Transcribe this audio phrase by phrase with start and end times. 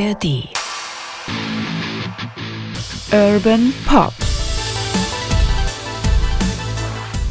[0.00, 0.48] ARD.
[3.12, 4.14] Urban Pop.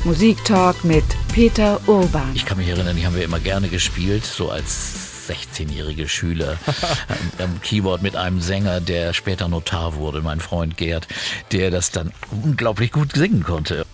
[0.04, 1.04] Musiktalk mit
[1.34, 2.32] Peter Urban.
[2.36, 6.58] Ich kann mich erinnern, die haben wir immer gerne gespielt, so als 16-jährige Schüler
[7.40, 11.08] am Keyboard mit einem Sänger, der später Notar wurde, mein Freund Gerd,
[11.52, 13.86] der das dann unglaublich gut singen konnte.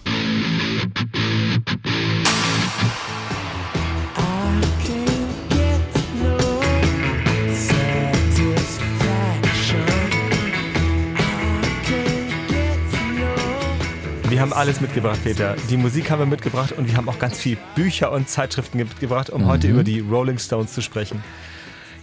[14.55, 15.55] Alles mitgebracht, Peter.
[15.70, 19.30] Die Musik haben wir mitgebracht und wir haben auch ganz viel Bücher und Zeitschriften mitgebracht,
[19.30, 19.48] um mhm.
[19.48, 21.23] heute über die Rolling Stones zu sprechen.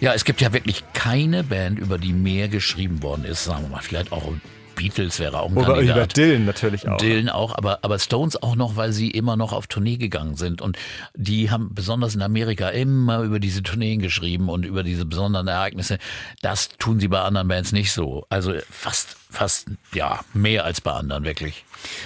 [0.00, 3.68] Ja, es gibt ja wirklich keine Band, über die mehr geschrieben worden ist, sagen wir
[3.70, 4.32] mal, vielleicht auch
[4.74, 5.96] Beatles wäre auch ein Oder Kandidat.
[5.96, 6.96] über Dylan natürlich auch.
[6.98, 10.60] Dylan auch, aber, aber Stones auch noch, weil sie immer noch auf Tournee gegangen sind.
[10.60, 10.78] Und
[11.14, 15.98] die haben besonders in Amerika immer über diese Tourneen geschrieben und über diese besonderen Ereignisse.
[16.40, 18.26] Das tun sie bei anderen Bands nicht so.
[18.28, 21.64] Also fast, fast, ja, mehr als bei anderen, wirklich.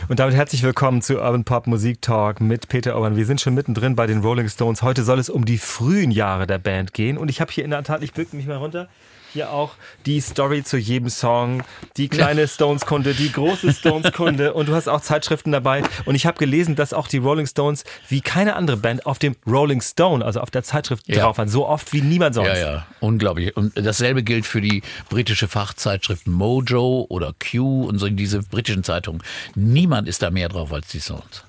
[0.08, 3.16] Und damit herzlich willkommen zu Urban Pop Musik Talk mit Peter Orban.
[3.16, 4.82] Wir sind schon mittendrin bei den Rolling Stones.
[4.82, 7.18] Heute soll es um die frühen Jahre der Band gehen.
[7.18, 8.88] Und ich habe hier in der Tat, ich bücke mich mal runter,
[9.36, 9.72] hier auch
[10.06, 11.62] die Story zu jedem Song,
[11.98, 15.82] die kleine Stones-Kunde, die große Stones-Kunde und du hast auch Zeitschriften dabei.
[16.06, 19.36] Und ich habe gelesen, dass auch die Rolling Stones wie keine andere Band auf dem
[19.46, 21.22] Rolling Stone, also auf der Zeitschrift ja.
[21.22, 21.48] drauf waren.
[21.48, 22.48] So oft wie niemand sonst.
[22.48, 23.54] Ja, ja, unglaublich.
[23.56, 29.22] Und dasselbe gilt für die britische Fachzeitschrift Mojo oder Q und so diese britischen Zeitungen.
[29.54, 31.44] Niemand ist da mehr drauf als die Stones.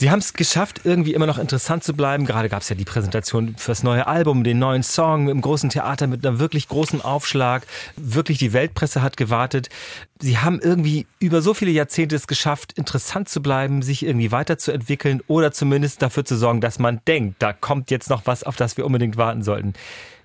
[0.00, 2.24] Sie haben es geschafft, irgendwie immer noch interessant zu bleiben.
[2.24, 6.06] Gerade gab es ja die Präsentation fürs neue Album, den neuen Song im großen Theater
[6.06, 7.66] mit einem wirklich großen Aufschlag.
[7.96, 9.70] Wirklich die Weltpresse hat gewartet.
[10.20, 15.20] Sie haben irgendwie über so viele Jahrzehnte es geschafft, interessant zu bleiben, sich irgendwie weiterzuentwickeln
[15.26, 18.76] oder zumindest dafür zu sorgen, dass man denkt, da kommt jetzt noch was, auf das
[18.76, 19.74] wir unbedingt warten sollten.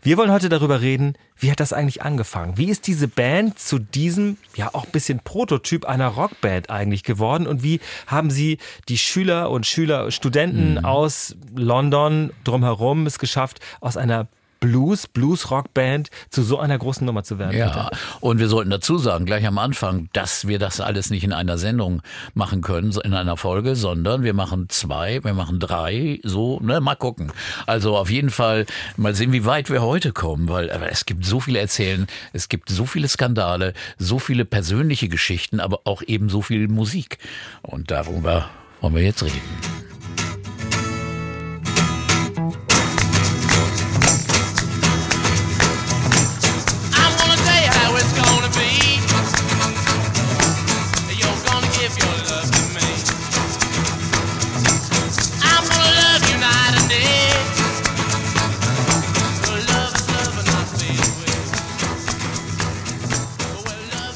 [0.06, 2.58] Wir wollen heute darüber reden, wie hat das eigentlich angefangen?
[2.58, 7.48] Wie ist diese Band zu diesem, ja auch ein bisschen Prototyp einer Rockband eigentlich geworden?
[7.48, 8.58] Und wie haben sie
[8.90, 10.86] die Schüler und Schüler, Studenten mhm.
[10.86, 14.28] aus London drumherum es geschafft, aus einer
[14.64, 17.58] Blues, Blues-Rock-Band zu so einer großen Nummer zu werden.
[17.58, 18.02] Ja, bitte.
[18.22, 21.58] und wir sollten dazu sagen, gleich am Anfang, dass wir das alles nicht in einer
[21.58, 22.02] Sendung
[22.34, 26.96] machen können, in einer Folge, sondern wir machen zwei, wir machen drei, so, ne, mal
[26.96, 27.34] gucken.
[27.66, 28.66] Also auf jeden Fall
[28.96, 32.70] mal sehen, wie weit wir heute kommen, weil es gibt so viel erzählen, es gibt
[32.70, 37.18] so viele Skandale, so viele persönliche Geschichten, aber auch eben so viel Musik.
[37.64, 38.50] Und darüber
[38.80, 39.83] wollen wir jetzt reden.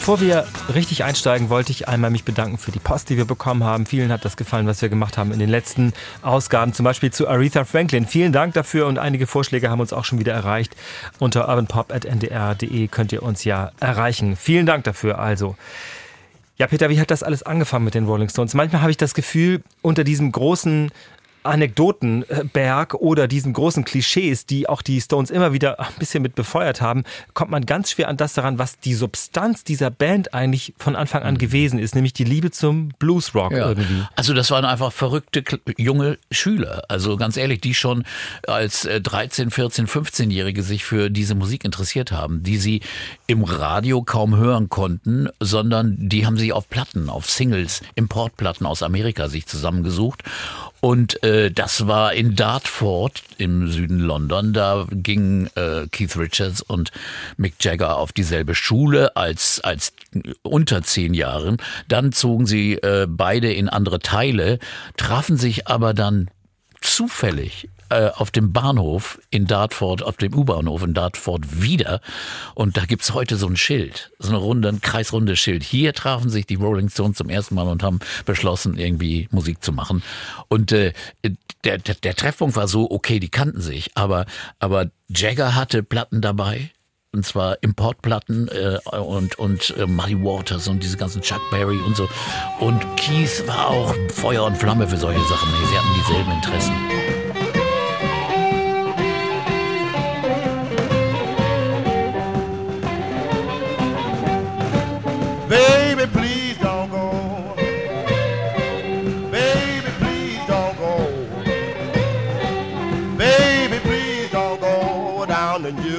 [0.08, 3.66] Bevor wir richtig einsteigen, wollte ich einmal mich bedanken für die Post, die wir bekommen
[3.66, 3.86] haben.
[3.86, 5.92] Vielen hat das gefallen, was wir gemacht haben in den letzten
[6.22, 8.06] Ausgaben, zum Beispiel zu Aretha Franklin.
[8.06, 10.78] Vielen Dank dafür und einige Vorschläge haben uns auch schon wieder erreicht.
[11.20, 14.38] Unter urbanpop.ndr.de könnt ihr uns ja erreichen.
[14.38, 15.58] Vielen Dank dafür also.
[16.56, 18.54] Ja, Peter, wie hat das alles angefangen mit den Rolling Stones?
[18.54, 20.90] Manchmal habe ich das Gefühl, unter diesem großen
[21.48, 26.82] Anekdotenberg oder diesen großen Klischees, die auch die Stones immer wieder ein bisschen mit befeuert
[26.82, 27.04] haben,
[27.34, 31.24] kommt man ganz schwer an das daran, was die Substanz dieser Band eigentlich von Anfang
[31.24, 31.40] an mhm.
[31.40, 33.70] gewesen ist, nämlich die Liebe zum Bluesrock ja.
[33.70, 34.04] irgendwie.
[34.16, 35.44] Also das waren einfach verrückte
[35.78, 38.04] junge Schüler, also ganz ehrlich, die schon
[38.48, 42.82] als 13, 14, 15-Jährige sich für diese Musik interessiert haben, die sie
[43.28, 48.84] im Radio kaum hören konnten, sondern die haben sie auf Platten, auf Singles, Importplatten aus
[48.84, 50.24] Amerika sich zusammengesucht
[50.80, 54.54] und äh, das war in Dartford im Süden London.
[54.54, 56.92] Da gingen äh, Keith Richards und
[57.38, 59.94] Mick Jagger auf dieselbe Schule als, als
[60.42, 61.58] unter zehn Jahren.
[61.88, 64.60] Dann zogen sie äh, beide in andere Teile,
[64.98, 66.30] trafen sich aber dann
[66.82, 72.02] zufällig äh, auf dem Bahnhof in Dartford, auf dem U-Bahnhof in Dartford wieder.
[72.54, 75.64] Und da gibt's heute so ein Schild, so eine runde, ein kreisrundes Schild.
[75.64, 79.72] Hier trafen sich die Rolling Stones zum ersten Mal und haben beschlossen, irgendwie Musik zu
[79.72, 80.04] machen.
[80.50, 80.94] Und äh,
[81.64, 84.26] der, der, der Treffpunkt war so, okay, die kannten sich, aber,
[84.60, 86.72] aber Jagger hatte Platten dabei,
[87.18, 91.96] und zwar Importplatten äh, und und äh, Muddy Waters und diese ganzen Chuck Berry und
[91.96, 92.08] so
[92.60, 95.50] und Keith war auch Feuer und Flamme für solche Sachen.
[95.70, 97.07] Sie hatten dieselben Interessen.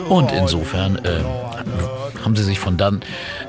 [0.09, 1.23] Und insofern äh,
[2.25, 3.01] haben sie sich von dann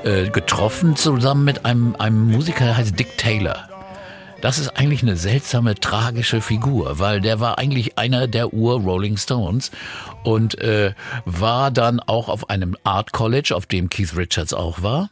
[0.04, 3.68] äh, getroffen, zusammen mit einem, einem Musiker, der heißt Dick Taylor.
[4.40, 9.70] Das ist eigentlich eine seltsame, tragische Figur, weil der war eigentlich einer der Ur-Rolling Stones
[10.22, 15.10] und äh, war dann auch auf einem Art College, auf dem Keith Richards auch war.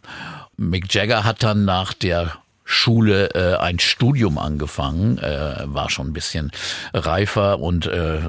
[0.57, 2.33] Mick Jagger hat dann nach der
[2.65, 6.51] Schule äh, ein Studium angefangen, äh, war schon ein bisschen
[6.93, 8.21] reifer und äh,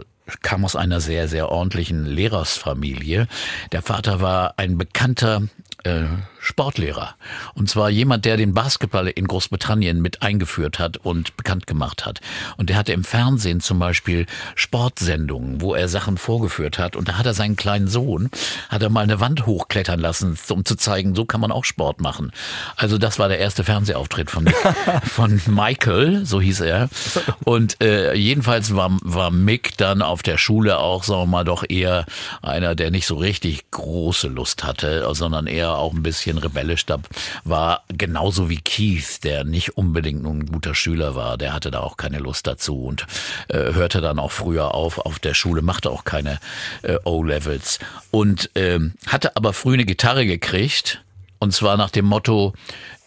[0.42, 3.28] kam aus einer sehr, sehr ordentlichen Lehrersfamilie.
[3.72, 5.44] Der Vater war ein bekannter
[5.84, 6.04] äh,
[6.40, 7.16] Sportlehrer.
[7.54, 12.22] Und zwar jemand, der den Basketball in Großbritannien mit eingeführt hat und bekannt gemacht hat.
[12.58, 14.26] Und der hatte im Fernsehen zum Beispiel
[14.56, 16.96] Sportsendungen, wo er Sachen vorgeführt hat.
[16.96, 18.30] Und da hat er seinen kleinen Sohn,
[18.70, 22.00] hat er mal eine Wand hochklettern lassen, um zu zeigen, so kann man auch Sport
[22.00, 22.32] machen.
[22.78, 24.48] Also das war der erste Fernsehauftritt von,
[25.04, 26.90] von Michael, so hieß er.
[27.44, 31.66] Und äh, jedenfalls war, war Mick dann auf der Schule auch, sagen wir mal, doch
[31.68, 32.06] eher
[32.42, 36.86] einer, der nicht so richtig große Lust hatte, sondern eher auch ein bisschen rebellisch.
[36.86, 37.00] Da
[37.44, 41.80] war, genauso wie Keith, der nicht unbedingt nun ein guter Schüler war, der hatte da
[41.80, 43.06] auch keine Lust dazu und
[43.50, 46.40] äh, hörte dann auch früher auf auf der Schule, machte auch keine
[46.82, 47.80] äh, O-Levels
[48.12, 51.02] und äh, hatte aber früh eine Gitarre gekriegt
[51.40, 52.54] und zwar nach dem Motto,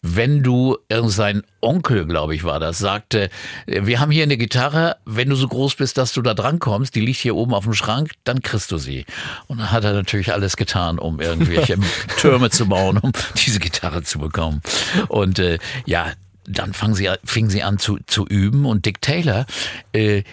[0.02, 3.30] wenn du, sein Onkel, glaube ich, war das, sagte,
[3.66, 6.96] wir haben hier eine Gitarre, wenn du so groß bist, dass du da dran kommst,
[6.96, 9.06] die liegt hier oben auf dem Schrank, dann kriegst du sie.
[9.46, 11.78] Und dann hat er natürlich alles getan, um irgendwelche
[12.18, 14.60] Türme zu bauen, um diese Gitarre zu bekommen.
[15.06, 16.12] Und äh, ja,
[16.46, 19.46] dann fang sie, fing sie an zu, zu üben und Dick Taylor
[19.92, 20.24] äh,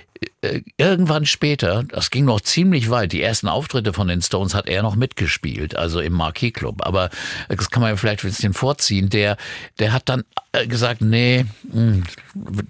[0.77, 4.83] irgendwann später, das ging noch ziemlich weit, die ersten Auftritte von den Stones hat er
[4.83, 6.85] noch mitgespielt, also im Marquis Club.
[6.85, 7.09] Aber
[7.49, 9.09] das kann man ja vielleicht ein bisschen vorziehen.
[9.09, 9.37] Der,
[9.79, 10.23] der hat dann
[10.53, 12.03] äh, gesagt, nee, mh, hm,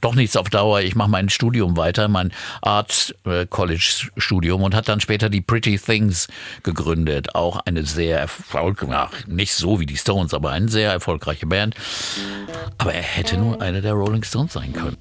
[0.01, 0.81] doch nichts auf Dauer.
[0.81, 2.31] Ich mache mein Studium weiter, mein
[2.61, 6.27] Art äh, College Studium und hat dann später die Pretty Things
[6.63, 7.35] gegründet.
[7.35, 11.75] Auch eine sehr erfolgreiche, nicht so wie die Stones, aber eine sehr erfolgreiche Band.
[12.79, 14.97] Aber er hätte nur einer der Rolling Stones sein können.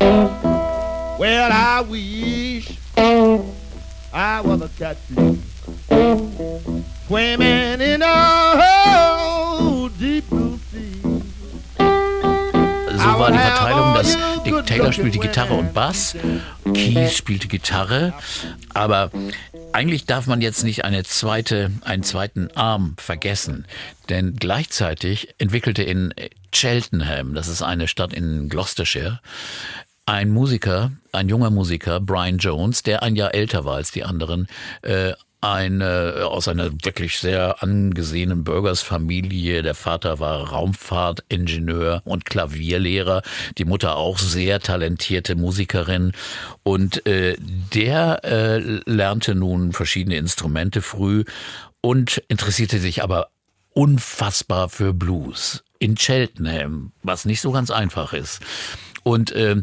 [0.00, 5.38] Well, I wish I was a catfish
[7.06, 11.02] swimming in a deep blue sea.
[12.92, 16.16] So war die Verteilung, dass Dick Taylor spielte Gitarre und Bass,
[16.72, 18.14] Keith spielte Gitarre,
[18.74, 19.10] aber
[19.72, 23.66] eigentlich darf man jetzt nicht eine zweite, einen zweiten Arm vergessen,
[24.08, 26.14] denn gleichzeitig entwickelte in
[26.52, 29.20] Cheltenham, das ist eine Stadt in Gloucestershire,
[30.10, 34.48] ein Musiker, ein junger Musiker, Brian Jones, der ein Jahr älter war als die anderen,
[34.82, 39.62] äh, ein, äh, aus einer wirklich sehr angesehenen Bürgersfamilie.
[39.62, 43.22] Der Vater war Raumfahrtingenieur und Klavierlehrer,
[43.56, 46.10] die Mutter auch sehr talentierte Musikerin.
[46.64, 48.58] Und äh, der äh,
[48.90, 51.22] lernte nun verschiedene Instrumente früh
[51.82, 53.28] und interessierte sich aber
[53.74, 58.40] unfassbar für Blues in Cheltenham, was nicht so ganz einfach ist.
[59.02, 59.56] Und äh,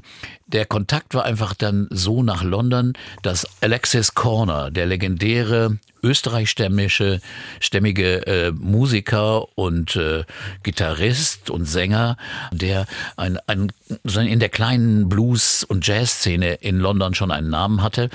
[0.47, 7.21] der Kontakt war einfach dann so nach London, dass Alexis Corner, der legendäre österreichstämmige
[7.59, 10.23] stämmige äh, Musiker und äh,
[10.63, 12.17] Gitarrist und Sänger,
[12.51, 13.71] der ein, ein,
[14.15, 18.09] in der kleinen Blues- und Jazzszene in London schon einen Namen hatte.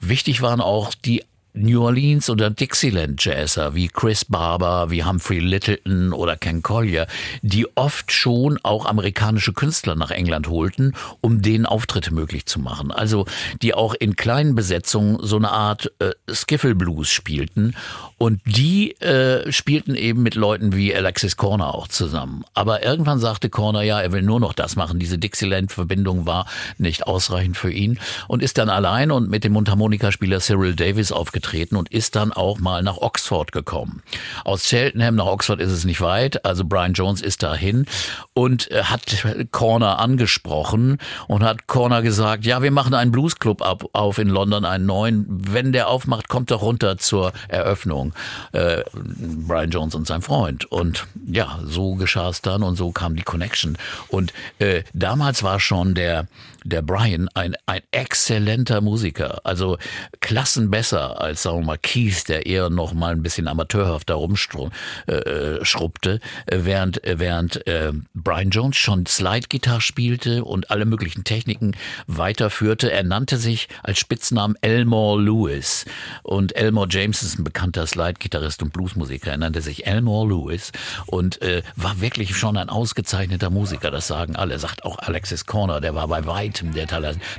[0.00, 1.22] Wichtig waren auch die
[1.54, 7.06] New Orleans oder Dixieland Jazzer wie Chris Barber, wie Humphrey Littleton oder Ken Collier,
[7.42, 12.90] die oft schon auch amerikanische Künstler nach England holten, um denen Auftritte möglich zu machen.
[12.90, 13.26] Also
[13.60, 17.74] die auch in kleinen Besetzungen so eine Art äh, Skiffle Blues spielten
[18.16, 22.44] und die äh, spielten eben mit Leuten wie Alexis Corner auch zusammen.
[22.54, 24.98] Aber irgendwann sagte Corner, ja, er will nur noch das machen.
[24.98, 26.46] Diese Dixieland-Verbindung war
[26.78, 31.41] nicht ausreichend für ihn und ist dann allein und mit dem Mundharmonikaspieler Cyril Davis aufgetreten
[31.42, 34.02] getreten und ist dann auch mal nach Oxford gekommen.
[34.44, 37.86] Aus Cheltenham nach Oxford ist es nicht weit, also Brian Jones ist dahin
[38.32, 43.60] und äh, hat Corner angesprochen und hat Corner gesagt, ja, wir machen einen Bluesclub
[43.92, 45.26] auf in London, einen neuen.
[45.28, 48.12] Wenn der aufmacht, kommt er runter zur Eröffnung.
[48.52, 50.64] Äh, Brian Jones und sein Freund.
[50.66, 53.76] Und ja, so geschah es dann und so kam die Connection.
[54.08, 56.26] Und äh, damals war schon der
[56.64, 59.78] der Brian ein, ein exzellenter Musiker, also
[60.20, 64.14] Klassen besser als, sagen wir mal, Keith, der eher noch mal ein bisschen amateurhaft da
[64.14, 64.70] rumschrubbte,
[65.06, 71.72] äh, äh, während, äh, während äh, Brian Jones schon Slide-Gitarre spielte und alle möglichen Techniken
[72.06, 72.90] weiterführte.
[72.92, 75.84] Er nannte sich als Spitznamen Elmore Lewis
[76.22, 79.32] und Elmore James ist ein bekannter Slide-Gitarrist und Bluesmusiker.
[79.32, 80.72] Er nannte sich Elmore Lewis
[81.06, 84.58] und äh, war wirklich schon ein ausgezeichneter Musiker, das sagen alle.
[84.58, 86.86] Sagt auch Alexis Corner, der war bei weitem weitem der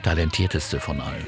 [0.01, 1.27] talentierteste von allen.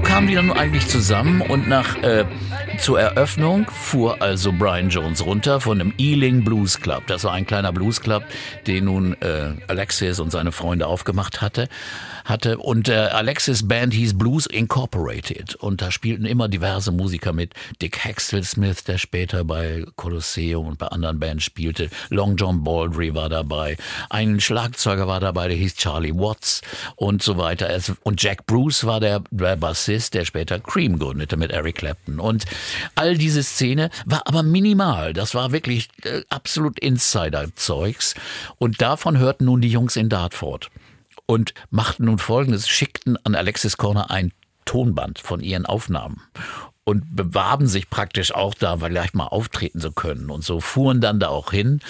[0.00, 2.24] Kamen die dann eigentlich zusammen und nach äh,
[2.78, 7.06] zur Eröffnung fuhr also Brian Jones runter von dem Ealing Blues Club.
[7.06, 8.24] Das war ein kleiner Blues Club,
[8.66, 11.68] den nun äh, Alexis und seine Freunde aufgemacht hatte
[12.28, 12.58] hatte.
[12.58, 15.54] Und äh, Alexis Band hieß Blues Incorporated.
[15.56, 17.54] Und da spielten immer diverse Musiker mit.
[17.80, 21.88] Dick Hextall Smith, der später bei Colosseum und bei anderen Bands spielte.
[22.10, 23.76] Long John Baldry war dabei.
[24.10, 26.62] Ein Schlagzeuger war dabei, der hieß Charlie Watts
[26.96, 27.68] und so weiter.
[28.02, 32.20] Und Jack Bruce war der, der Bassist, der später Cream gründete mit Eric Clapton.
[32.20, 32.44] Und
[32.94, 35.12] all diese Szene war aber minimal.
[35.12, 38.14] Das war wirklich äh, absolut Insider-Zeugs.
[38.58, 40.70] Und davon hörten nun die Jungs in Dartford
[41.26, 44.32] und machten nun Folgendes, schickten an Alexis Corner ein
[44.64, 46.22] Tonband von ihren Aufnahmen
[46.84, 51.20] und bewarben sich praktisch auch da, vielleicht mal auftreten zu können und so fuhren dann
[51.20, 51.80] da auch hin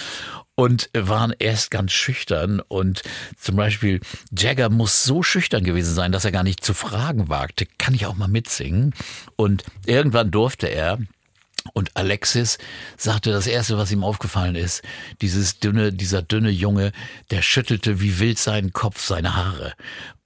[0.59, 3.01] und waren erst ganz schüchtern und
[3.39, 4.01] zum Beispiel
[4.37, 8.05] Jagger muss so schüchtern gewesen sein, dass er gar nicht zu fragen wagte, kann ich
[8.05, 8.93] auch mal mitsingen?
[9.37, 10.99] Und irgendwann durfte er
[11.71, 12.57] und Alexis
[12.97, 14.81] sagte, das erste, was ihm aufgefallen ist,
[15.21, 16.91] dieses dünne, dieser dünne Junge,
[17.31, 19.75] der schüttelte wie wild seinen Kopf, seine Haare.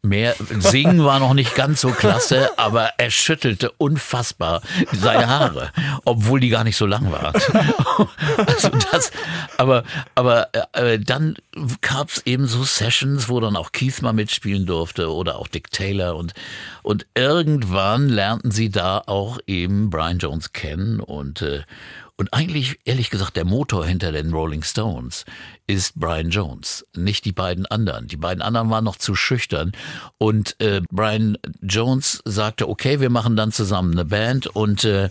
[0.06, 5.72] Mehr singen war noch nicht ganz so klasse, aber er schüttelte unfassbar seine Haare,
[6.04, 7.34] obwohl die gar nicht so lang waren.
[8.46, 9.12] Also das,
[9.58, 9.84] aber
[10.16, 11.36] aber äh, dann
[11.82, 15.72] gab es eben so Sessions, wo dann auch Keith mal mitspielen durfte oder auch Dick
[15.72, 16.34] Taylor und
[16.82, 21.62] und irgendwann lernten sie da auch eben Brian Jones kennen und äh,
[22.16, 25.26] und eigentlich, ehrlich gesagt, der Motor hinter den Rolling Stones
[25.66, 28.08] ist Brian Jones, nicht die beiden anderen.
[28.08, 29.72] Die beiden anderen waren noch zu schüchtern.
[30.20, 34.48] Und äh, Brian Jones sagte, okay, wir machen dann zusammen eine Band.
[34.48, 35.10] Und äh,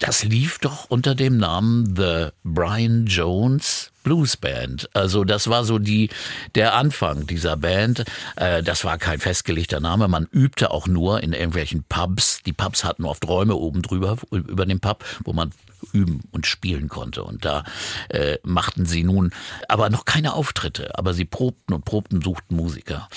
[0.00, 4.88] das lief doch unter dem Namen The Brian Jones Blues Band.
[4.94, 6.10] Also das war so die
[6.54, 8.04] der Anfang dieser Band.
[8.36, 10.08] Äh, das war kein festgelegter Name.
[10.08, 12.42] Man übte auch nur in irgendwelchen Pubs.
[12.42, 15.52] Die Pubs hatten oft Räume oben drüber über dem Pub, wo man
[15.92, 17.24] üben und spielen konnte.
[17.24, 17.64] Und da
[18.08, 19.32] äh, machten sie nun
[19.68, 23.08] aber noch keine Auftritte, aber sie probten und probten, suchten Musiker.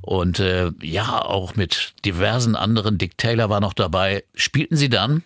[0.00, 5.22] Und äh, ja, auch mit diversen anderen, Dick Taylor war noch dabei, spielten sie dann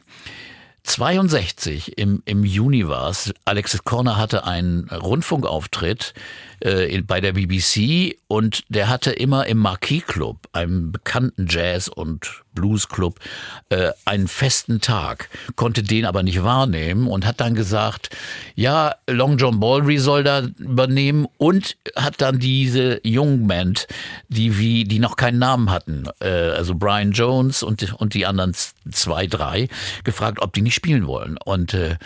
[0.85, 3.33] 62 im, im Juni war es.
[3.45, 6.15] Alexis Corner hatte einen Rundfunkauftritt
[6.61, 12.43] äh, bei der BBC und der hatte immer im Marquis Club, einem bekannten Jazz- und
[12.55, 13.21] Blues-Club,
[13.69, 18.11] äh, einen festen Tag, konnte den aber nicht wahrnehmen und hat dann gesagt,
[18.55, 23.87] ja, Long John Baldry soll da übernehmen und hat dann diese jungen Band,
[24.29, 28.55] die wie, die noch keinen Namen hatten, äh, also Brian Jones und, und die anderen
[28.55, 29.69] zwei, drei,
[30.05, 31.39] gefragt, ob die nicht spielen wollen.
[31.45, 31.97] Und äh,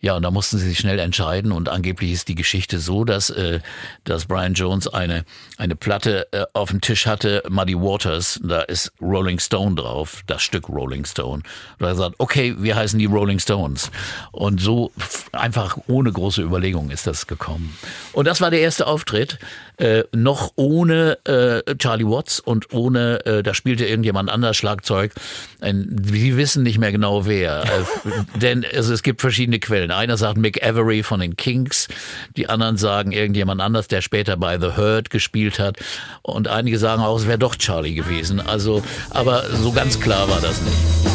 [0.00, 3.28] ja, und da mussten sie sich schnell entscheiden und angeblich ist die Geschichte so, dass,
[3.28, 3.60] äh,
[4.04, 5.24] dass Brian Jones eine,
[5.58, 10.42] eine Platte äh, auf dem Tisch hatte, Muddy Waters, da ist Rolling Stone drauf, das
[10.42, 11.42] Stück Rolling Stone.
[11.78, 13.90] Und er sagt, okay, wir heißen die Rolling Stones.
[14.32, 14.90] Und so
[15.32, 17.76] einfach ohne große Überlegung ist das gekommen.
[18.12, 19.38] Und das war der erste Auftritt,
[19.80, 25.12] äh, noch ohne äh, Charlie Watts und ohne, äh, da spielte irgendjemand anders Schlagzeug.
[25.60, 29.90] Ein, Sie wissen nicht mehr genau wer, äh, denn also es gibt verschiedene Quellen.
[29.90, 31.88] Einer sagt Mick Avery von den Kinks,
[32.36, 35.78] die anderen sagen irgendjemand anders, der später bei The Hurt gespielt hat.
[36.22, 38.40] Und einige sagen auch, es wäre doch Charlie gewesen.
[38.40, 41.09] Also, aber so ganz klar war das nicht.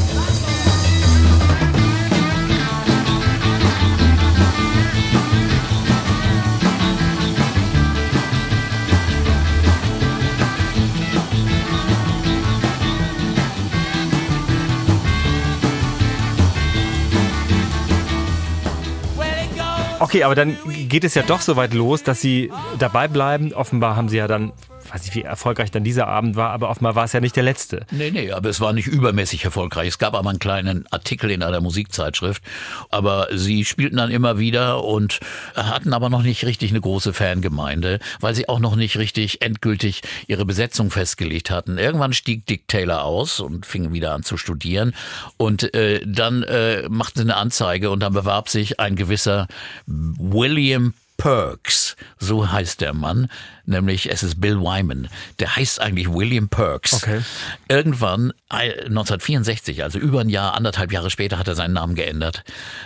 [20.00, 20.58] Okay, aber dann
[20.90, 23.54] geht es ja doch so weit los, dass sie dabei bleiben.
[23.54, 24.52] Offenbar haben sie ja dann
[24.90, 27.44] weiß nicht, wie erfolgreich dann dieser Abend war, aber offenbar war es ja nicht der
[27.44, 27.86] letzte.
[27.92, 29.88] Nee, nee, aber es war nicht übermäßig erfolgreich.
[29.90, 32.44] Es gab aber einen kleinen Artikel in einer Musikzeitschrift,
[32.90, 35.20] aber sie spielten dann immer wieder und
[35.56, 40.02] hatten aber noch nicht richtig eine große Fangemeinde, weil sie auch noch nicht richtig endgültig
[40.28, 41.78] ihre Besetzung festgelegt hatten.
[41.78, 44.94] Irgendwann stieg Dick Taylor aus und fing wieder an zu studieren
[45.38, 49.48] und äh, dann äh, machten sie eine Anzeige und dann bewarb sich ein gewisser
[49.88, 53.30] William Perks, so heißt der Mann,
[53.68, 55.10] nämlich es ist Bill Wyman.
[55.40, 56.94] Der heißt eigentlich William Perks.
[56.94, 57.22] Okay.
[57.68, 62.44] Irgendwann 1964, also über ein Jahr, anderthalb Jahre später, hat er seinen Namen geändert,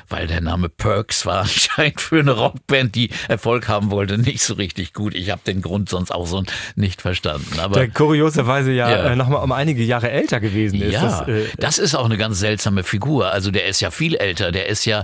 [0.07, 4.55] weil der Name Perks war anscheinend für eine Rockband, die Erfolg haben wollte, nicht so
[4.55, 5.15] richtig gut.
[5.15, 6.43] Ich habe den Grund sonst auch so
[6.75, 7.59] nicht verstanden.
[7.59, 9.11] Aber der kurioserweise ja, ja.
[9.11, 10.93] Äh, noch mal um einige Jahre älter gewesen ist.
[10.93, 13.31] Ja, das, äh, das ist auch eine ganz seltsame Figur.
[13.31, 14.51] Also der ist ja viel älter.
[14.51, 15.03] Der ist ja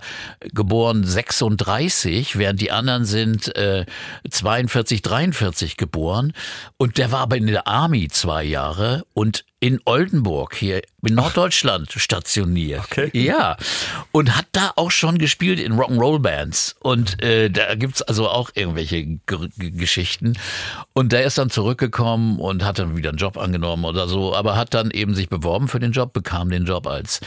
[0.54, 3.86] geboren 36, während die anderen sind äh,
[4.30, 6.34] 42, 43 1940 geboren
[6.78, 11.90] und der war aber in der Army zwei Jahre und in Oldenburg hier in Norddeutschland
[11.92, 12.00] Ach.
[12.00, 12.84] stationiert.
[12.84, 13.10] Okay.
[13.14, 13.58] Ja.
[14.12, 16.76] Und hat da auch schon gespielt in Rock'n'Roll Bands.
[16.82, 19.20] Und äh, da gibt's also auch irgendwelche G
[19.58, 20.38] Geschichten.
[20.94, 24.56] Und der ist dann zurückgekommen und hat dann wieder einen Job angenommen oder so, aber
[24.56, 27.22] hat dann eben sich beworben für den Job, bekam den Job als,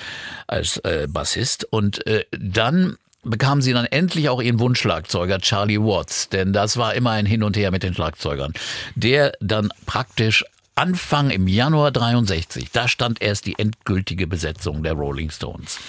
[0.47, 1.67] als äh, Bassist.
[1.73, 6.95] Und äh, dann bekamen sie dann endlich auch ihren Wunschschlagzeuger Charlie Watts, denn das war
[6.95, 8.53] immer ein Hin und Her mit den Schlagzeugern,
[8.95, 10.45] der dann praktisch
[10.75, 15.81] Anfang im Januar 63, da stand erst die endgültige Besetzung der Rolling Stones.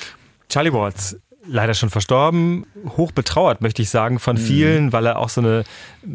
[0.49, 2.65] Charlie Watts, leider schon verstorben,
[2.97, 4.41] hoch betrauert, möchte ich sagen, von mhm.
[4.41, 4.93] vielen, mhm.
[4.93, 5.63] weil er auch so eine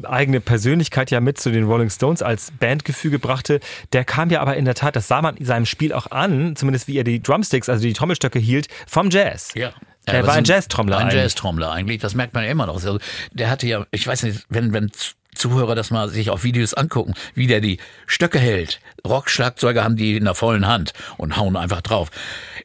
[0.02, 3.60] eigene Persönlichkeit ja mit zu den Rolling Stones als Bandgefüge brachte.
[3.92, 6.56] Der kam ja aber in der Tat, das sah man in seinem Spiel auch an,
[6.56, 9.52] zumindest wie er die Drumsticks, also die Trommelstöcke hielt, vom Jazz.
[9.54, 9.72] Ja.
[10.06, 10.98] Er ja, war ein Jazz-Trommler.
[10.98, 12.74] Ein Jazz-Trommler eigentlich, das merkt man ja immer noch.
[12.74, 12.98] Also,
[13.32, 14.90] der hatte ja, ich weiß nicht, wenn, wenn
[15.34, 18.80] Zuhörer das mal sich auf Videos angucken, wie der die Stöcke hält.
[19.06, 22.10] Rockschlagzeuger haben die in der vollen Hand und hauen einfach drauf.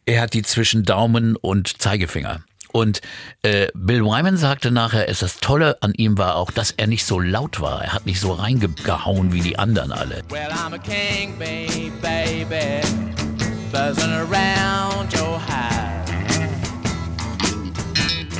[0.05, 2.41] Er hat die zwischen Daumen und Zeigefinger.
[2.71, 3.01] Und
[3.41, 7.03] äh, Bill Wyman sagte nachher, es das Tolle an ihm war auch, dass er nicht
[7.03, 7.83] so laut war.
[7.83, 10.21] Er hat nicht so reingehauen wie die anderen alle.
[10.29, 10.49] Well,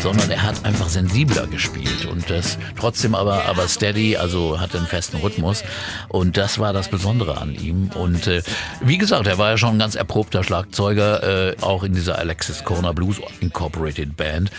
[0.02, 4.88] sondern er hat einfach sensibler gespielt und das trotzdem aber aber steady, also hatte einen
[4.88, 5.64] festen Rhythmus.
[6.08, 7.90] Und das war das Besondere an ihm.
[7.96, 8.42] Und äh,
[8.82, 12.64] wie gesagt, er war ja schon ein ganz erprobter Schlagzeuger, äh, auch in dieser Alexis
[12.64, 14.52] Corner Blues Incorporated Band.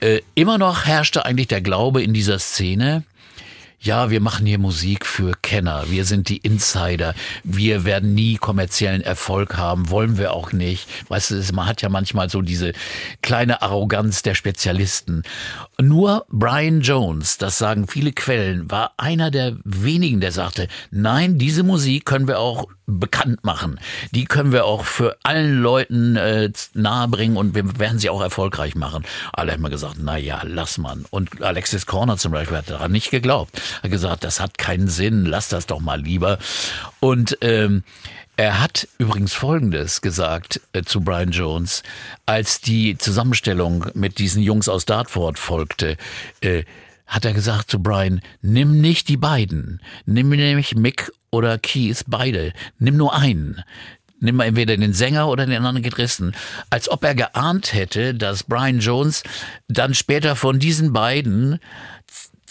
[0.00, 3.04] Äh, immer noch herrschte eigentlich der Glaube in dieser Szene,
[3.82, 9.02] ja, wir machen hier Musik für Kenner, wir sind die Insider, wir werden nie kommerziellen
[9.02, 10.88] Erfolg haben, wollen wir auch nicht.
[11.08, 12.72] Weißt du, man hat ja manchmal so diese
[13.22, 15.24] kleine Arroganz der Spezialisten.
[15.80, 21.64] Nur Brian Jones, das sagen viele Quellen, war einer der wenigen, der sagte, nein, diese
[21.64, 22.68] Musik können wir auch
[22.98, 23.80] bekannt machen.
[24.10, 28.74] Die können wir auch für allen Leuten äh, nahebringen und wir werden sie auch erfolgreich
[28.74, 29.04] machen.
[29.32, 31.04] Alle haben immer gesagt, na ja, lass man.
[31.10, 33.60] Und Alexis Corner zum Beispiel hat daran nicht geglaubt.
[33.78, 36.38] Er hat gesagt, das hat keinen Sinn, lass das doch mal lieber.
[37.00, 37.84] Und ähm,
[38.36, 41.82] er hat übrigens Folgendes gesagt äh, zu Brian Jones,
[42.24, 45.96] als die Zusammenstellung mit diesen Jungs aus Dartford folgte.
[46.40, 46.64] Äh,
[47.06, 49.82] hat er gesagt zu Brian, nimm nicht die beiden.
[50.06, 52.52] Nimm nämlich Mick oder Keith, beide.
[52.78, 53.64] Nimm nur einen.
[54.20, 56.32] Nimm mal entweder den Sänger oder den anderen Gitarristen.
[56.70, 59.24] Als ob er geahnt hätte, dass Brian Jones
[59.66, 61.58] dann später von diesen beiden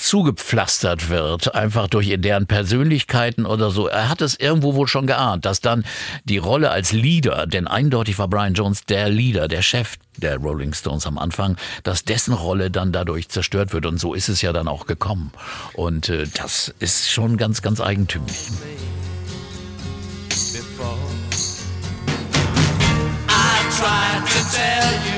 [0.02, 3.88] zugepflastert wird, einfach durch deren Persönlichkeiten oder so.
[3.88, 5.86] Er hat es irgendwo wohl schon geahnt, dass dann
[6.24, 10.74] die Rolle als Leader, denn eindeutig war Brian Jones der Leader, der Chef der Rolling
[10.74, 13.86] Stones am Anfang, dass dessen Rolle dann dadurch zerstört wird.
[13.86, 15.32] Und so ist es ja dann auch gekommen.
[15.74, 18.50] Und äh, das ist schon ganz, ganz eigentümlich.
[23.30, 25.11] I tried to tell you,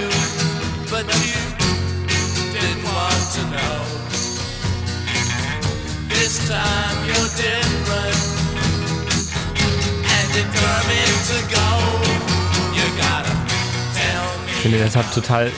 [6.53, 8.21] time you're different
[10.15, 11.03] and determined.
[14.47, 15.51] Ich finde das hat total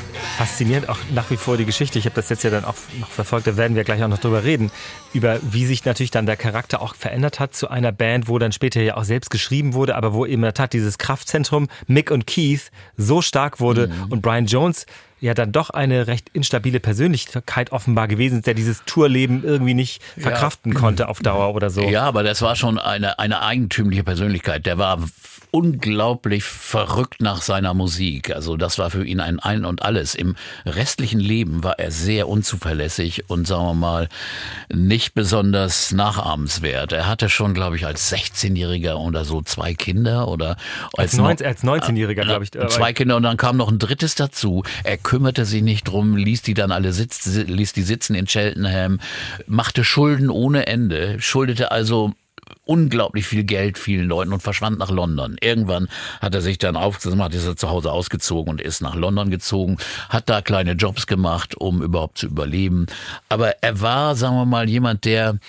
[0.46, 1.98] faszinierend, auch nach wie vor die Geschichte.
[1.98, 4.20] Ich habe das jetzt ja dann auch noch verfolgt, da werden wir gleich auch noch
[4.20, 4.72] drüber reden,
[5.12, 8.52] über wie sich natürlich dann der Charakter auch verändert hat zu einer Band, wo dann
[8.52, 12.12] später ja auch selbst geschrieben wurde, aber wo eben in der Tat dieses Kraftzentrum Mick
[12.12, 14.12] und Keith so stark wurde mhm.
[14.12, 14.86] und Brian Jones
[15.20, 20.04] ja dann doch eine recht instabile Persönlichkeit offenbar gewesen ist, der dieses Tourleben irgendwie nicht
[20.18, 20.80] verkraften ja.
[20.80, 21.82] konnte auf Dauer oder so.
[21.90, 24.68] Ja, aber das war schon eine, eine eigentümliche Persönlichkeit.
[24.68, 25.00] Der war
[25.56, 28.36] unglaublich verrückt nach seiner Musik.
[28.36, 30.14] Also das war für ihn ein Ein und Alles.
[30.14, 34.10] Im restlichen Leben war er sehr unzuverlässig und sagen wir mal
[34.68, 36.92] nicht besonders nachahmenswert.
[36.92, 40.58] Er hatte schon, glaube ich, als 16-Jähriger oder so zwei Kinder oder
[40.98, 42.52] als, als, als 19-Jähriger, glaube ich.
[42.52, 44.64] Zwei Kinder und dann kam noch ein drittes dazu.
[44.84, 49.00] Er kümmerte sich nicht drum, ließ die dann alle sitzen, ließ die sitzen in Cheltenham,
[49.48, 52.14] machte Schulden ohne Ende, schuldete also
[52.66, 55.38] unglaublich viel Geld vielen Leuten und verschwand nach London.
[55.40, 55.88] Irgendwann
[56.22, 59.78] hat er sich dann aufgemacht, ist er zu Hause ausgezogen und ist nach London gezogen,
[60.10, 62.88] hat da kleine Jobs gemacht, um überhaupt zu überleben.
[63.30, 65.40] Aber er war, sagen wir mal, jemand, der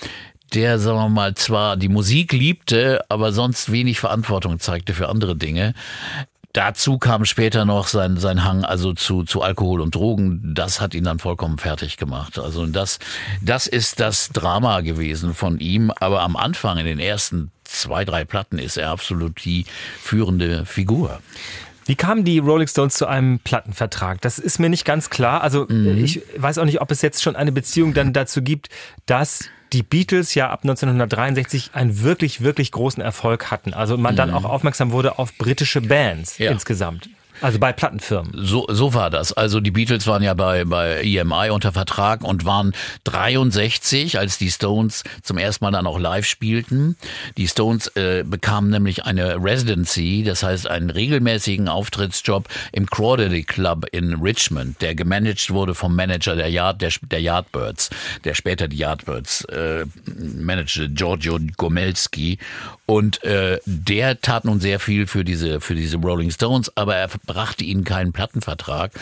[0.55, 5.35] der, sagen wir mal, zwar die Musik liebte, aber sonst wenig Verantwortung zeigte für andere
[5.37, 5.75] Dinge.
[6.57, 10.55] Dazu kam später noch sein, sein Hang also zu, zu Alkohol und Drogen.
[10.55, 12.39] Das hat ihn dann vollkommen fertig gemacht.
[12.39, 12.99] Also das,
[13.43, 15.93] das ist das Drama gewesen von ihm.
[16.01, 19.67] Aber am Anfang, in den ersten zwei, drei Platten, ist er absolut die
[20.01, 21.21] führende Figur.
[21.85, 24.23] Wie kamen die Rolling Stones zu einem Plattenvertrag?
[24.23, 25.43] Das ist mir nicht ganz klar.
[25.43, 26.03] Also mhm.
[26.03, 28.71] ich weiß auch nicht, ob es jetzt schon eine Beziehung dann dazu gibt,
[29.05, 33.75] dass die Beatles ja ab 1963 einen wirklich, wirklich großen Erfolg hatten.
[33.75, 36.51] Also man dann auch aufmerksam wurde auf britische Bands Ja.
[36.51, 37.09] insgesamt.
[37.41, 38.33] Also bei Plattenfirmen.
[38.35, 39.33] So, so war das.
[39.33, 42.73] Also die Beatles waren ja bei, bei EMI unter Vertrag und waren
[43.05, 46.97] 63, als die Stones zum ersten Mal dann auch live spielten.
[47.37, 53.87] Die Stones äh, bekamen nämlich eine Residency, das heißt einen regelmäßigen Auftrittsjob im Crawdaddy Club
[53.93, 57.91] in Richmond, der gemanagt wurde vom Manager der, Yard, der, der Yardbirds,
[58.25, 59.85] der später die Yardbirds äh,
[60.17, 62.39] managte, Giorgio Gomelski.
[62.87, 67.09] Und äh, der tat nun sehr viel für diese, für diese Rolling Stones, aber er
[67.27, 68.93] brachte ihnen keinen Plattenvertrag.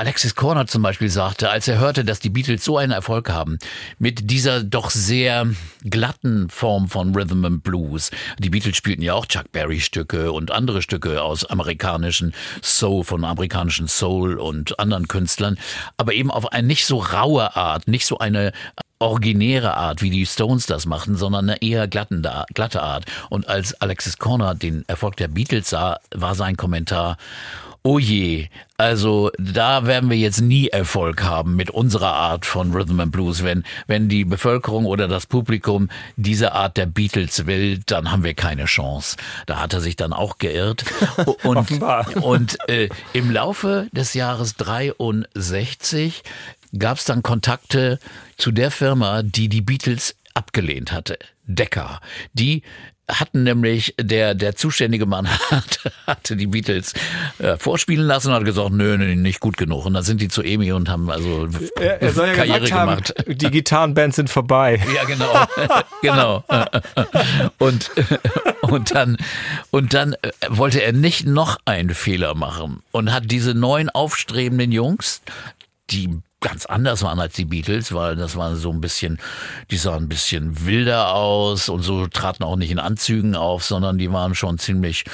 [0.00, 3.58] Alexis Corner zum Beispiel sagte, als er hörte, dass die Beatles so einen Erfolg haben,
[3.98, 5.46] mit dieser doch sehr
[5.84, 8.10] glatten Form von Rhythm and Blues.
[8.38, 13.26] Die Beatles spielten ja auch Chuck Berry Stücke und andere Stücke aus amerikanischen Soul, von
[13.26, 15.58] amerikanischen Soul und anderen Künstlern,
[15.98, 18.52] aber eben auf eine nicht so raue Art, nicht so eine
[19.00, 23.06] originäre Art, wie die Stones das machen, sondern eine eher glatte Art.
[23.30, 27.16] Und als Alexis Corner den Erfolg der Beatles sah, war sein Kommentar,
[27.82, 33.00] Oh je, also da werden wir jetzt nie Erfolg haben mit unserer Art von Rhythm
[33.00, 33.42] and Blues.
[33.42, 38.34] Wenn, wenn die Bevölkerung oder das Publikum diese Art der Beatles will, dann haben wir
[38.34, 39.16] keine Chance.
[39.46, 40.84] Da hat er sich dann auch geirrt.
[41.42, 42.06] Und, Offenbar.
[42.22, 46.22] und äh, im Laufe des Jahres 63
[46.78, 47.98] gab es dann Kontakte
[48.36, 51.18] zu der Firma, die die Beatles abgelehnt hatte.
[51.44, 52.00] Decca.
[52.32, 52.62] Die
[53.08, 56.94] hatten nämlich der der zuständige Mann hat, hatte die Beatles
[57.38, 59.84] äh, vorspielen lassen und hat gesagt, nö, nö, nicht gut genug.
[59.86, 63.02] Und dann sind die zu EMI und haben also Er, er ja Karriere gesagt haben,
[63.02, 63.14] gemacht.
[63.26, 64.80] die Gitarrenbands sind vorbei.
[64.94, 65.46] Ja, genau.
[66.02, 66.44] genau.
[67.58, 67.90] Und,
[68.62, 69.16] und dann,
[69.70, 74.72] und dann äh, wollte er nicht noch einen Fehler machen und hat diese neuen aufstrebenden
[74.72, 75.22] Jungs,
[75.90, 79.18] die ganz anders waren als die Beatles, weil das waren so ein bisschen,
[79.70, 83.98] die sahen ein bisschen wilder aus und so traten auch nicht in Anzügen auf, sondern
[83.98, 85.04] die waren schon ziemlich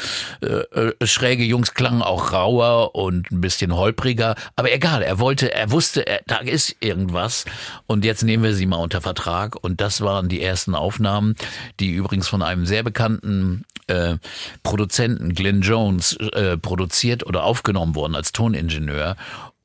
[0.40, 4.36] äh, äh, schräge Jungs, klangen auch rauer und ein bisschen holpriger.
[4.54, 7.44] Aber egal, er wollte, er wusste, er, da ist irgendwas
[7.86, 11.34] und jetzt nehmen wir sie mal unter Vertrag und das waren die ersten Aufnahmen,
[11.80, 14.16] die übrigens von einem sehr bekannten äh,
[14.62, 19.16] Produzenten, Glenn Jones, äh, produziert oder aufgenommen wurden als Toningenieur.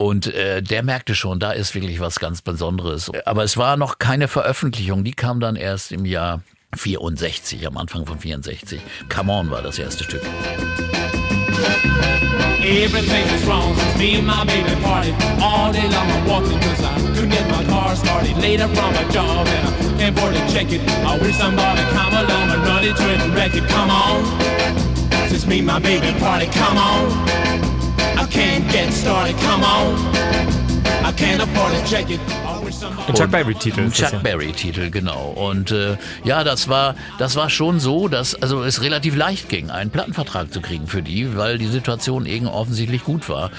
[0.02, 3.12] Und äh, der merkte schon, da ist wirklich was ganz Besonderes.
[3.26, 6.42] Aber es war noch keine Veröffentlichung, die kam dann erst im Jahr
[6.76, 8.82] 64, am Anfang von 64.
[9.10, 10.24] Come On war das erste Stück.
[12.64, 16.10] Everything is wrong since me and my baby parted all day long.
[16.10, 18.36] I'm walking cause I couldn't get my car started.
[18.38, 20.82] Later from a job and I can't afford to check it.
[21.06, 23.68] I wish somebody come along and run into it and wreck it.
[23.70, 24.26] Come on,
[25.30, 26.52] since me and my baby parted.
[26.54, 27.12] Come on,
[28.18, 28.71] I can't
[33.08, 34.20] Ein Chuck Berry-Titel ist das Chuck ja.
[34.20, 35.30] Berry-Titel, genau.
[35.30, 39.70] Und äh, ja, das war, das war schon so, dass also es relativ leicht ging,
[39.70, 43.52] einen Plattenvertrag zu kriegen für die, weil die Situation eben offensichtlich gut war.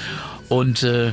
[0.48, 1.12] Und äh,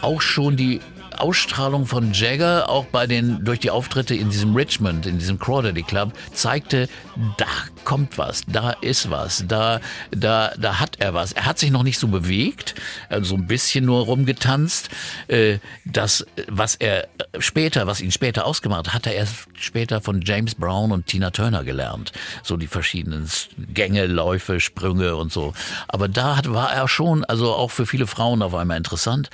[0.00, 0.80] auch schon die
[1.20, 5.82] Ausstrahlung von Jagger, auch bei den, durch die Auftritte in diesem Richmond, in diesem Crawdaddy
[5.82, 6.88] Club, zeigte,
[7.36, 7.46] da
[7.84, 11.32] kommt was, da ist was, da, da, da hat er was.
[11.32, 12.74] Er hat sich noch nicht so bewegt,
[13.08, 14.90] also so ein bisschen nur rumgetanzt.
[15.28, 20.54] Äh, das, was er später, was ihn später ausgemacht hat er erst später von James
[20.54, 22.12] Brown und Tina Turner gelernt.
[22.42, 23.28] So die verschiedenen
[23.72, 25.52] Gänge, Läufe, Sprünge und so.
[25.88, 29.30] Aber da hat, war er schon, also auch für viele Frauen auf einmal interessant.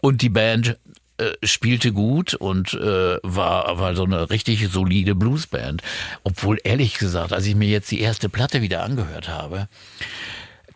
[0.00, 0.76] Und die Band
[1.22, 5.82] äh, spielte gut und äh, war, war so eine richtig solide Bluesband.
[6.24, 9.68] Obwohl, ehrlich gesagt, als ich mir jetzt die erste Platte wieder angehört habe,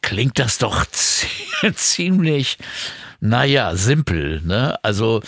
[0.02, 0.87] klingt das doch
[1.74, 2.59] ziemlich,
[3.20, 4.40] naja, simpel.
[4.42, 4.78] Ne?
[4.82, 5.22] Also,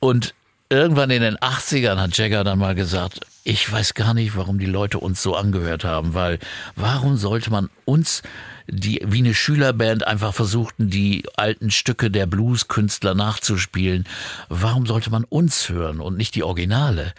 [0.00, 0.34] und
[0.70, 4.66] irgendwann in den 80ern hat Jagger dann mal gesagt, ich weiß gar nicht, warum die
[4.66, 6.38] Leute uns so angehört haben, weil
[6.76, 8.22] warum sollte man uns
[8.70, 14.04] die wie eine Schülerband einfach versuchten, die alten Stücke der Blueskünstler nachzuspielen.
[14.48, 17.12] Warum sollte man uns hören und nicht die Originale?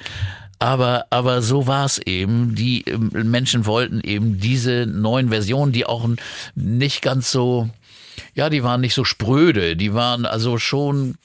[0.59, 2.53] Aber, aber so war es eben.
[2.53, 6.07] Die ähm, Menschen wollten eben diese neuen Versionen, die auch
[6.53, 7.69] nicht ganz so,
[8.33, 9.75] ja, die waren nicht so spröde.
[9.75, 11.15] Die waren also schon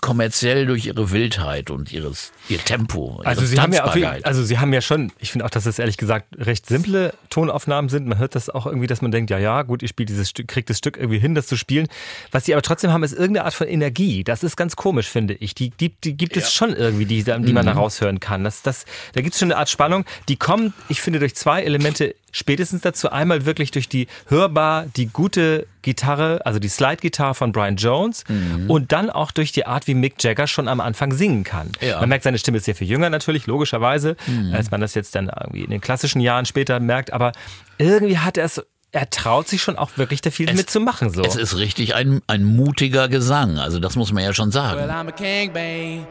[0.00, 3.20] kommerziell durch ihre Wildheit und ihres, ihr Tempo.
[3.24, 5.78] Also sie haben ja auf also sie haben ja schon, ich finde auch, dass das
[5.78, 8.06] ehrlich gesagt recht simple Tonaufnahmen sind.
[8.06, 10.48] Man hört das auch irgendwie, dass man denkt, ja, ja, gut, ihr spielt dieses Stück,
[10.48, 11.88] kriegt das Stück irgendwie hin, das zu spielen.
[12.30, 14.24] Was sie aber trotzdem haben, ist irgendeine Art von Energie.
[14.24, 15.54] Das ist ganz komisch, finde ich.
[15.54, 18.44] Die, die, die gibt es schon irgendwie, die, die man da raushören kann.
[18.44, 20.04] Das, das, da gibt es schon eine Art Spannung.
[20.28, 23.10] Die kommt, ich finde, durch zwei Elemente spätestens dazu.
[23.10, 28.70] Einmal wirklich durch die hörbar, die gute Gitarre, also die Slide-Gitarre von Brian Jones Mhm.
[28.70, 31.70] und dann auch durch die Art, wie Mick Jagger schon am Anfang singen kann.
[31.80, 32.00] Ja.
[32.00, 34.52] Man merkt, seine Stimme ist sehr viel jünger natürlich, logischerweise, Mhm.
[34.54, 37.32] als man das jetzt dann irgendwie in den klassischen Jahren später merkt, aber
[37.78, 41.10] irgendwie hat er es er traut sich schon auch wirklich da viel mitzumachen.
[41.10, 41.22] So.
[41.22, 44.80] Es ist richtig ein, ein mutiger Gesang, also das muss man ja schon Well, sagen.
[44.90, 46.06] I'm a king, babe.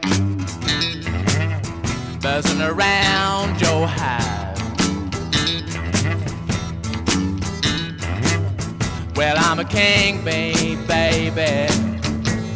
[2.22, 4.45] Buzzing around your hive.
[9.16, 11.66] Well, I'm a king, baby.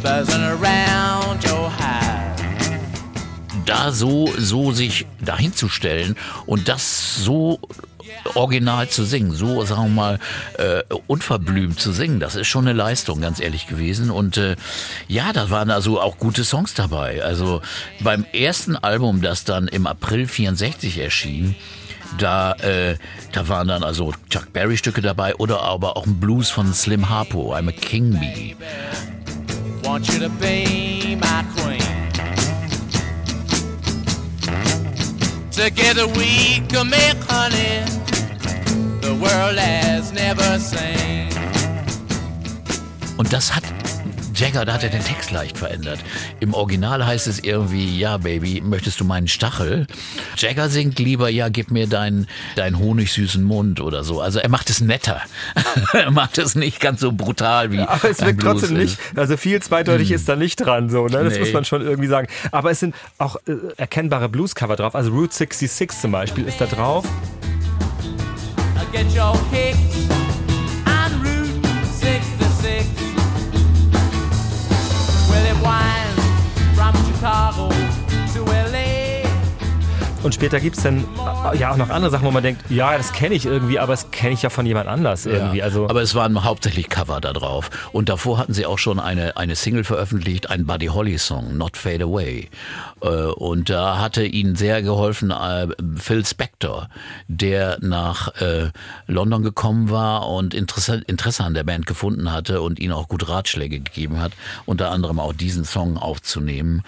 [0.03, 2.39] Buzzing around your hive.
[3.65, 7.59] Da so, so sich dahin zu stellen und das so
[8.35, 10.19] original zu singen, so sagen wir mal
[10.59, 14.11] äh, unverblümt zu singen, das ist schon eine Leistung, ganz ehrlich gewesen.
[14.11, 14.55] Und äh,
[15.07, 17.23] ja, da waren also auch gute Songs dabei.
[17.23, 17.63] Also
[18.01, 21.55] beim ersten Album, das dann im April 64 erschien,
[22.17, 22.97] da, äh,
[23.31, 27.09] da waren dann also Chuck Berry Stücke dabei oder aber auch ein Blues von Slim
[27.09, 28.55] Harpo, I'm a King Bee.
[29.83, 31.81] Want you to be my queen.
[35.51, 37.83] Together we can make honey
[39.01, 41.29] the world has never seen.
[43.17, 43.60] Und das hat
[44.41, 45.99] Jagger, da hat er den Text leicht verändert.
[46.39, 49.85] Im Original heißt es irgendwie, ja, Baby, möchtest du meinen Stachel?
[50.35, 52.25] Jagger singt lieber, ja, gib mir deinen,
[52.55, 54.19] deinen honigsüßen Mund oder so.
[54.19, 55.21] Also er macht es netter.
[55.93, 57.81] er macht es nicht ganz so brutal wie.
[57.81, 59.17] Aber es wirkt trotzdem nicht, ist.
[59.17, 61.23] also viel zweideutig ist da nicht dran, so, ne?
[61.23, 61.39] Das Nee.
[61.41, 62.27] muss man schon irgendwie sagen.
[62.51, 64.95] Aber es sind auch äh, erkennbare Bluescover drauf.
[64.95, 67.05] Also Route 66 zum Beispiel ist da drauf.
[68.75, 70.10] I get your kicks
[80.23, 81.03] Und später gibt's dann
[81.53, 83.93] äh, ja auch noch andere Sachen, wo man denkt, ja, das kenne ich irgendwie, aber
[83.93, 85.59] das kenne ich ja von jemand anders irgendwie.
[85.59, 87.69] Ja, Also aber es waren hauptsächlich Cover da drauf.
[87.91, 91.75] Und davor hatten sie auch schon eine, eine Single veröffentlicht, ein Buddy Holly Song, Not
[91.77, 92.49] Fade Away.
[93.01, 96.89] Äh, Und da hatte ihnen sehr geholfen äh, Phil Spector,
[97.27, 98.71] der nach äh,
[99.07, 101.03] London gekommen war und Interesse,
[101.43, 104.33] an der Band gefunden hatte und ihnen auch gut Ratschläge gegeben hat,
[104.65, 106.83] unter anderem auch diesen Song aufzunehmen.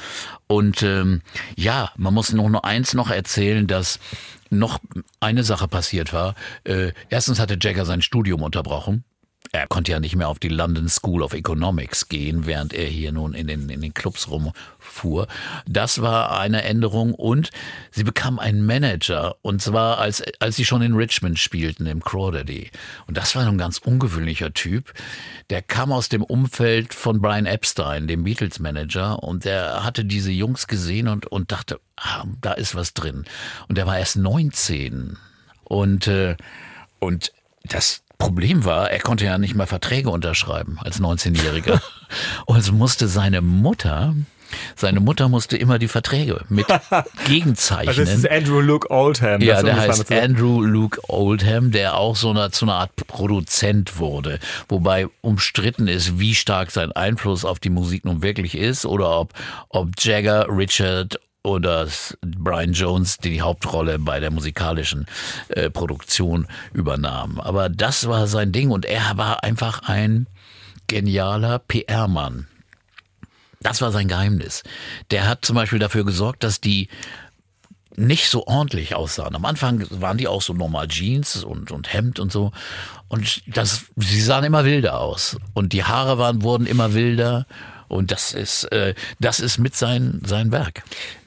[0.48, 1.22] Und ähm,
[1.56, 4.00] ja, man muss noch nur eins noch erzählen, dass
[4.50, 4.80] noch
[5.20, 6.36] eine Sache passiert war.
[6.64, 9.04] Äh, erstens hatte Jagger sein Studium unterbrochen.
[9.56, 13.12] Er konnte ja nicht mehr auf die London School of Economics gehen, während er hier
[13.12, 15.28] nun in den, in den Clubs rumfuhr.
[15.68, 17.52] Das war eine Änderung und
[17.92, 22.72] sie bekam einen Manager und zwar als, als sie schon in Richmond spielten im Crawdaddy.
[23.06, 24.92] Und das war ein ganz ungewöhnlicher Typ.
[25.52, 30.32] Der kam aus dem Umfeld von Brian Epstein, dem Beatles Manager und der hatte diese
[30.32, 33.26] Jungs gesehen und, und dachte, ah, da ist was drin.
[33.68, 35.16] Und der war erst 19
[35.64, 36.38] und, äh,
[36.98, 37.32] und
[37.66, 41.82] das Problem war, er konnte ja nicht mal Verträge unterschreiben als 19-Jähriger.
[42.46, 44.16] Und es musste seine Mutter,
[44.78, 46.66] seine Mutter musste immer die Verträge mit
[47.28, 47.90] gegenzeichnen.
[47.90, 49.42] Also das ist Andrew Luke Oldham.
[49.42, 50.10] Ja, der heißt.
[50.12, 54.40] Andrew Luke Oldham, der auch so eine, zu einer Art Produzent wurde.
[54.70, 59.34] Wobei umstritten ist, wie stark sein Einfluss auf die Musik nun wirklich ist oder ob,
[59.70, 61.88] ob Jagger, Richard oder
[62.22, 65.06] Brian Jones die Hauptrolle bei der musikalischen
[65.50, 67.40] äh, Produktion übernahmen.
[67.40, 70.28] Aber das war sein Ding und er war einfach ein
[70.88, 72.48] genialer PR-Mann.
[73.62, 74.64] Das war sein Geheimnis.
[75.12, 76.90] Der hat zum Beispiel dafür gesorgt, dass die
[77.96, 79.36] nicht so ordentlich aussahen.
[79.36, 82.52] Am Anfang waren die auch so normal Jeans und, und Hemd und so.
[83.08, 85.38] Und das, sie sahen immer wilder aus.
[85.54, 87.46] Und die Haare waren, wurden immer wilder.
[87.88, 90.84] Und das ist, äh, das ist mit sein, sein Werk.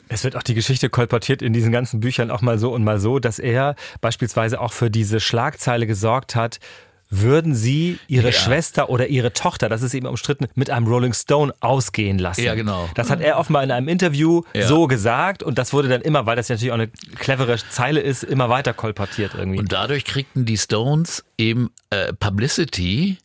[0.08, 2.98] Es wird auch die Geschichte kolportiert in diesen ganzen Büchern auch mal so und mal
[3.00, 6.60] so, dass er beispielsweise auch für diese Schlagzeile gesorgt hat,
[7.08, 8.32] würden sie ihre Ja.
[8.32, 12.42] Schwester oder ihre Tochter, das ist eben umstritten, mit einem Rolling Stone ausgehen lassen.
[12.42, 12.88] Ja, genau.
[12.96, 14.66] Das hat er offenbar in einem Interview Ja.
[14.66, 18.00] so gesagt und das wurde dann immer, weil das ja natürlich auch eine clevere Zeile
[18.00, 19.58] ist, immer weiter kolportiert irgendwie.
[19.60, 23.18] Und dadurch kriegten die Stones eben äh, Publicity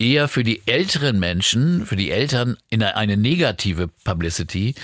[0.00, 4.74] eher für die älteren Menschen, für die Eltern in eine, eine negative Publicity.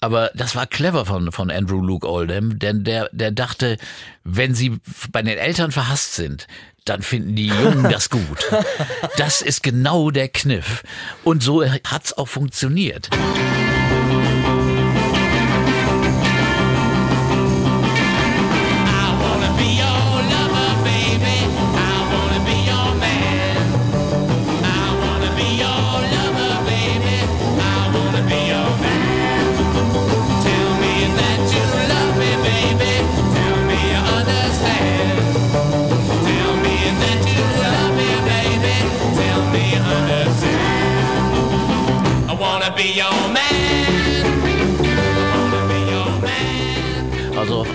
[0.00, 3.78] Aber das war clever von, von Andrew Luke Oldham, denn der, der dachte,
[4.24, 4.78] wenn sie
[5.10, 6.46] bei den Eltern verhasst sind,
[6.84, 8.50] dann finden die Jungen das gut.
[9.16, 10.82] Das ist genau der Kniff.
[11.24, 13.10] Und so hat's auch funktioniert.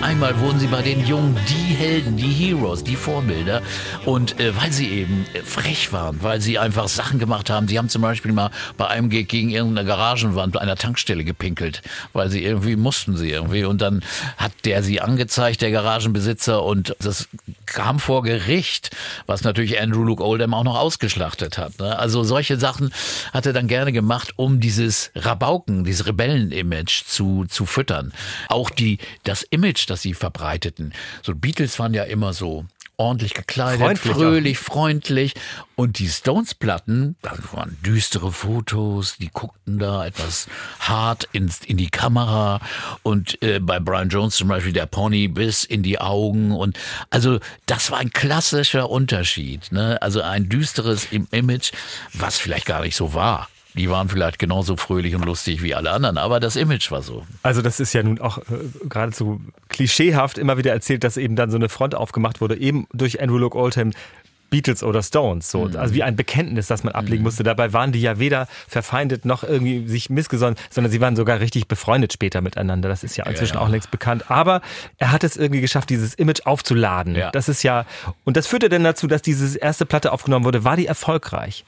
[0.04, 3.62] Einmal wurden sie bei den Jungen die Helden, die Heroes, die Vorbilder.
[4.04, 7.68] Und äh, weil sie eben äh, frech waren, weil sie einfach Sachen gemacht haben.
[7.68, 11.80] Sie haben zum Beispiel mal bei einem Gig gegen irgendeine Garagenwand einer Tankstelle gepinkelt,
[12.12, 13.64] weil sie irgendwie mussten sie irgendwie.
[13.64, 14.04] Und dann
[14.36, 16.62] hat der sie angezeigt, der Garagenbesitzer.
[16.62, 17.28] Und das
[17.64, 18.90] kam vor Gericht,
[19.26, 21.78] was natürlich Andrew Luke Oldham auch noch ausgeschlachtet hat.
[21.78, 21.98] Ne?
[21.98, 22.92] Also solche Sachen
[23.32, 28.12] hat er dann gerne gemacht, um dieses Rabauken, dieses Rebellen-Image zu, zu füttern.
[28.48, 30.92] Auch die, das Image, das sie verbreiteten.
[31.22, 34.18] So Beatles waren ja immer so ordentlich gekleidet, Freundlich auch.
[34.18, 35.34] fröhlich, freundlich.
[35.76, 40.46] Und die Stones-Platten, das waren düstere Fotos, die guckten da etwas
[40.78, 42.60] hart ins, in die Kamera.
[43.02, 46.52] Und äh, bei Brian Jones zum Beispiel der Pony bis in die Augen.
[46.52, 46.78] Und
[47.10, 49.72] also das war ein klassischer Unterschied.
[49.72, 50.00] Ne?
[50.00, 51.72] Also ein düsteres im Image,
[52.12, 53.48] was vielleicht gar nicht so war.
[53.76, 57.26] Die waren vielleicht genauso fröhlich und lustig wie alle anderen, aber das Image war so.
[57.42, 58.42] Also das ist ja nun auch äh,
[58.88, 63.20] geradezu klischeehaft immer wieder erzählt, dass eben dann so eine Front aufgemacht wurde, eben durch
[63.20, 63.90] Andrew Luke Oldham.
[64.54, 65.64] Beatles oder Stones, so.
[65.64, 67.42] Also wie ein Bekenntnis, das man ablegen musste.
[67.42, 71.66] Dabei waren die ja weder verfeindet noch irgendwie sich missgesonnen, sondern sie waren sogar richtig
[71.66, 72.88] befreundet später miteinander.
[72.88, 73.60] Das ist ja inzwischen ja.
[73.60, 74.30] auch längst bekannt.
[74.30, 74.60] Aber
[74.98, 77.16] er hat es irgendwie geschafft, dieses Image aufzuladen.
[77.16, 77.32] Ja.
[77.32, 77.84] Das ist ja,
[78.22, 80.62] und das führte dann dazu, dass diese erste Platte aufgenommen wurde.
[80.62, 81.64] War die erfolgreich?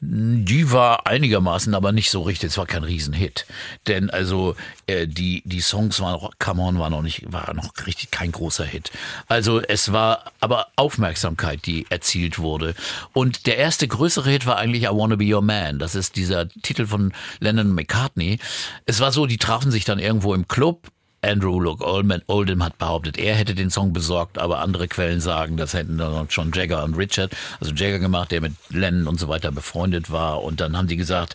[0.00, 2.48] Die war einigermaßen, aber nicht so richtig.
[2.48, 3.44] Es war kein Riesenhit.
[3.86, 7.70] Denn also äh, die, die Songs waren noch, Come On war noch nicht, war noch
[7.86, 8.90] richtig kein großer Hit.
[9.28, 12.74] Also es war aber Aufmerksamkeit, die erzielt wurde.
[13.12, 15.78] Und der erste größere Hit war eigentlich I Wanna Be Your Man.
[15.78, 18.38] Das ist dieser Titel von Lennon McCartney.
[18.86, 20.90] Es war so, die trafen sich dann irgendwo im Club
[21.22, 25.56] Andrew Luke Oldham, Oldham hat behauptet, er hätte den Song besorgt, aber andere Quellen sagen,
[25.56, 29.28] das hätten dann schon Jagger und Richard, also Jagger gemacht, der mit Lennon und so
[29.28, 30.42] weiter befreundet war.
[30.42, 31.34] Und dann haben die gesagt,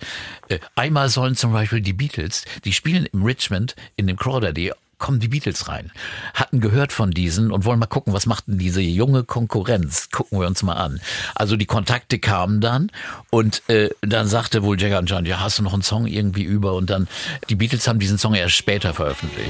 [0.50, 5.20] äh, einmal sollen zum Beispiel die Beatles, die spielen im Richmond in dem Crawdaddy kommen
[5.20, 5.92] die Beatles rein.
[6.34, 10.10] Hatten gehört von diesen und wollen mal gucken, was macht denn diese junge Konkurrenz?
[10.12, 11.00] Gucken wir uns mal an.
[11.36, 12.92] Also die Kontakte kamen dann
[13.30, 16.44] und äh, dann sagte wohl Jagger und John, ja, hast du noch einen Song irgendwie
[16.44, 16.74] über?
[16.74, 17.08] Und dann,
[17.50, 19.50] die Beatles haben diesen Song erst später veröffentlicht.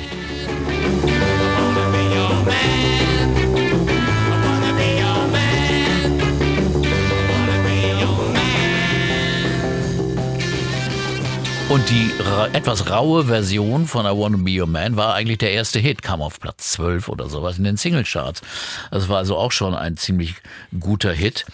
[11.68, 12.12] Und die
[12.54, 16.22] etwas raue Version von I Wanna Be Your Man war eigentlich der erste Hit, kam
[16.22, 18.42] auf Platz 12 oder sowas in den Singlecharts.
[18.92, 20.36] Das war also auch schon ein ziemlich
[20.80, 21.46] guter Hit.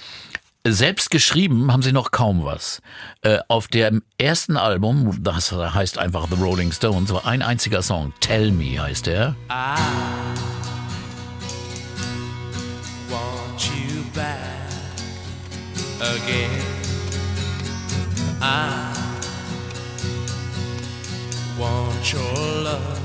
[0.67, 2.81] Selbst geschrieben haben sie noch kaum was.
[3.21, 8.13] Äh, auf dem ersten Album, das heißt einfach The Rolling Stones, war ein einziger Song,
[8.19, 9.35] Tell Me heißt er.
[13.09, 14.37] want you back
[15.99, 16.61] again.
[18.41, 19.00] I
[21.61, 22.99] want your love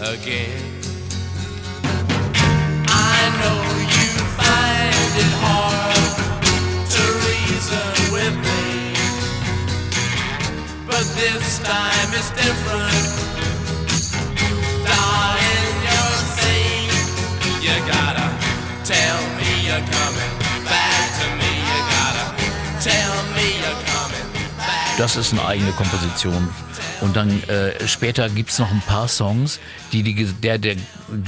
[0.00, 0.80] again.
[2.88, 3.60] I know
[3.96, 4.08] you
[4.40, 6.14] find it hard
[6.94, 8.94] to reason with me,
[10.86, 13.31] but this time it's different.
[25.02, 26.48] Das ist eine eigene Komposition.
[27.00, 29.58] Und dann äh, später gibt's noch ein paar Songs,
[29.92, 30.76] die, die der, der,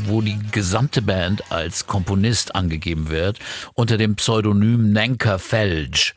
[0.07, 3.41] wo die gesamte Band als Komponist angegeben wird,
[3.75, 6.13] unter dem Pseudonym Nanka Felge.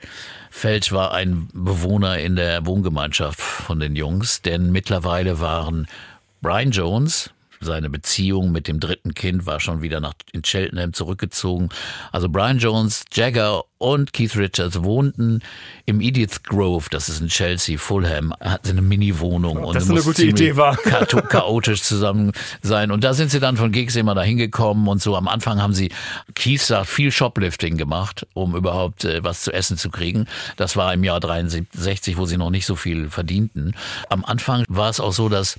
[0.52, 5.88] Felge war ein Bewohner in der Wohngemeinschaft von den Jungs, denn mittlerweile waren
[6.44, 11.70] Brian Jones, seine Beziehung mit dem dritten Kind war schon wieder nach in Cheltenham zurückgezogen.
[12.12, 15.42] Also Brian Jones, Jagger und Keith Richards wohnten
[15.86, 20.02] im Edith Grove, das ist in Chelsea, Fulham, hatten eine Mini-Wohnung und das es eine
[20.02, 20.76] gute Idee war.
[21.30, 22.32] chaotisch zusammen
[22.62, 22.92] sein.
[22.92, 25.16] Und da sind sie dann von Gigs immer dahin gekommen und so.
[25.16, 25.92] Am Anfang haben sie,
[26.34, 30.26] Keith sagt, viel Shoplifting gemacht, um überhaupt äh, was zu essen zu kriegen.
[30.56, 33.76] Das war im Jahr 63, wo sie noch nicht so viel verdienten.
[34.10, 35.58] Am Anfang war es auch so, dass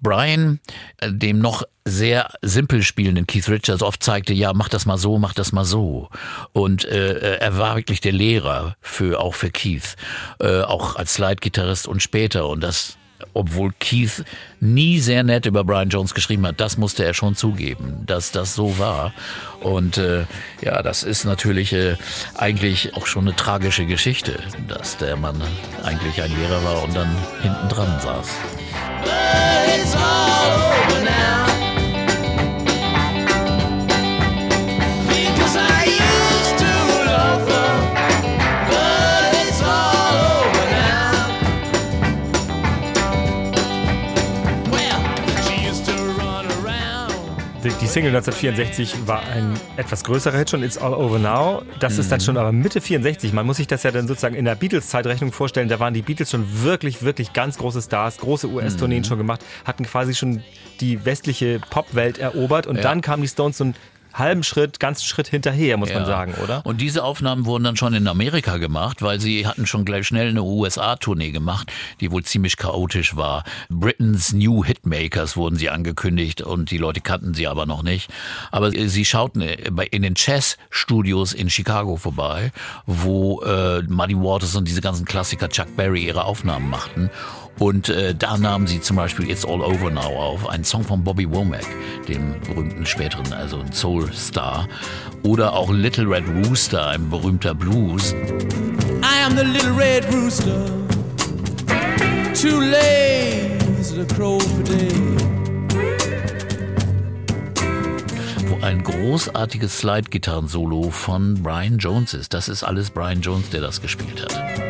[0.00, 0.60] Brian
[0.98, 5.18] äh, dem noch sehr simpel spielenden Keith Richards oft zeigte, ja, mach das mal so,
[5.18, 6.08] mach das mal so.
[6.52, 9.96] Und äh, er war wirklich der Lehrer für auch für Keith,
[10.40, 12.48] äh, auch als Slide-Gitarrist und später.
[12.48, 12.97] Und das
[13.38, 14.24] obwohl Keith
[14.58, 18.56] nie sehr nett über Brian Jones geschrieben hat, das musste er schon zugeben, dass das
[18.56, 19.12] so war.
[19.60, 20.24] Und äh,
[20.60, 21.94] ja, das ist natürlich äh,
[22.36, 25.40] eigentlich auch schon eine tragische Geschichte, dass der Mann
[25.84, 28.28] eigentlich ein Lehrer war und dann hinten dran saß.
[47.80, 51.62] Die, Single 1964 war ein etwas größerer Hit schon, It's All Over Now.
[51.80, 53.32] Das ist dann schon aber Mitte 64.
[53.32, 55.68] Man muss sich das ja dann sozusagen in der Beatles-Zeitrechnung vorstellen.
[55.68, 59.84] Da waren die Beatles schon wirklich, wirklich ganz große Stars, große US-Tourneen schon gemacht, hatten
[59.84, 60.42] quasi schon
[60.80, 62.82] die westliche Popwelt erobert und Ja.
[62.82, 63.74] dann kamen die Stones einen
[64.14, 66.06] halben Schritt, ganzen Schritt hinterher, muss man Ja.
[66.06, 66.64] sagen, oder?
[66.66, 70.28] Und diese Aufnahmen wurden dann schon in Amerika gemacht, weil sie hatten schon gleich schnell
[70.28, 73.44] eine USA-Tournee gemacht, die wohl ziemlich chaotisch war.
[73.68, 78.10] Britain's New Hitmakers wurden sie angekündigt und die Leute kannten sie aber noch nicht.
[78.50, 82.50] Aber sie schauten bei- in den Chess-Studios in Chicago vorbei,
[82.86, 87.10] wo äh, Muddy Waters und diese ganzen Klassiker Chuck Berry ihre Aufnahmen machten.
[87.58, 91.02] Und äh, da nahmen sie zum Beispiel It's All Over Now auf, einen Song von
[91.02, 91.66] Bobby Womack,
[92.06, 94.68] dem berühmten späteren, also ein Soul-Star.
[95.24, 98.14] Oder auch Little Red Rooster, ein berühmter Blues.
[99.02, 100.66] I am the little red rooster,
[102.34, 104.88] too lazy to crow for day.
[108.46, 112.32] wo ein großartiges Slide-Gitarren-Solo von Brian Jones ist.
[112.32, 114.67] Das ist alles Brian Jones, der das gespielt hat.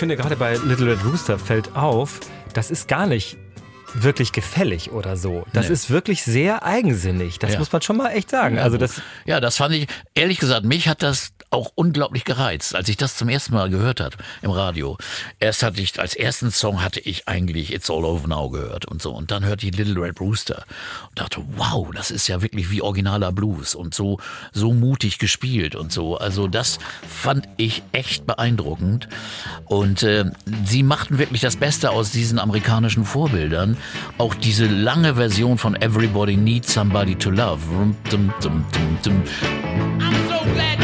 [0.00, 2.18] Finde gerade bei Little Red Rooster fällt auf,
[2.54, 3.36] das ist gar nicht
[3.94, 5.44] wirklich gefällig oder so.
[5.52, 5.74] Das Nee.
[5.74, 7.38] ist wirklich sehr eigensinnig.
[7.38, 7.58] Das Ja.
[7.58, 8.58] muss man schon mal echt sagen.
[8.58, 12.88] also das ja, das fand ich, ehrlich gesagt, mich hat das auch unglaublich gereizt, als
[12.88, 14.96] ich das zum ersten Mal gehört habe im Radio.
[15.40, 19.02] Erst hatte ich, als ersten Song hatte ich eigentlich It's All Over Now gehört und
[19.02, 19.12] so.
[19.12, 20.64] Und dann hörte ich Little Red Rooster
[21.08, 24.18] und dachte, wow, das ist ja wirklich wie originaler Blues und so,
[24.52, 26.16] so mutig gespielt und so.
[26.16, 26.78] Also das
[27.08, 29.08] fand ich echt beeindruckend.
[29.64, 30.26] Und äh,
[30.64, 33.76] sie machten wirklich das Beste aus diesen amerikanischen Vorbildern.
[34.18, 37.60] Auch diese lange Version von Everybody Needs Somebody to Love.
[40.00, 40.79] I'm so glad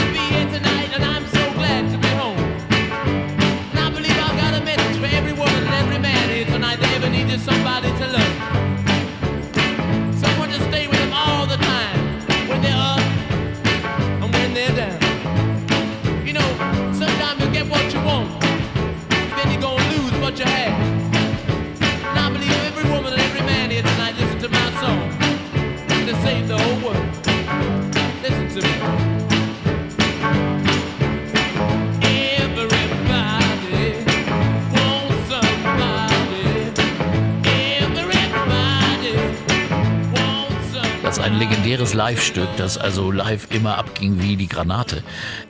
[41.27, 45.03] ein legendäres Live-Stück, das also live immer abging wie die Granate.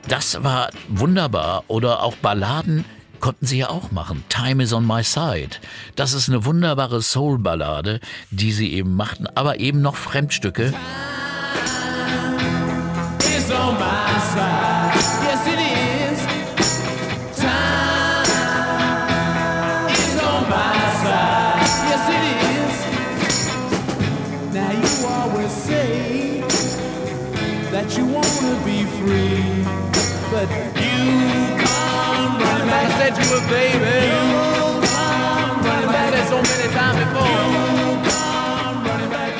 [0.07, 1.65] Das war wunderbar.
[1.67, 2.83] Oder auch Balladen
[3.19, 4.23] konnten sie ja auch machen.
[4.27, 5.57] Time is on my side.
[5.95, 7.99] Das ist eine wunderbare Soul-Ballade,
[8.31, 10.73] die sie eben machten, aber eben noch Fremdstücke.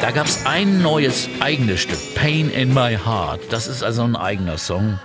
[0.07, 3.41] Da gab es ein neues eigenes Stück, Pain in My Heart.
[3.51, 5.01] Das ist also ein eigener Song.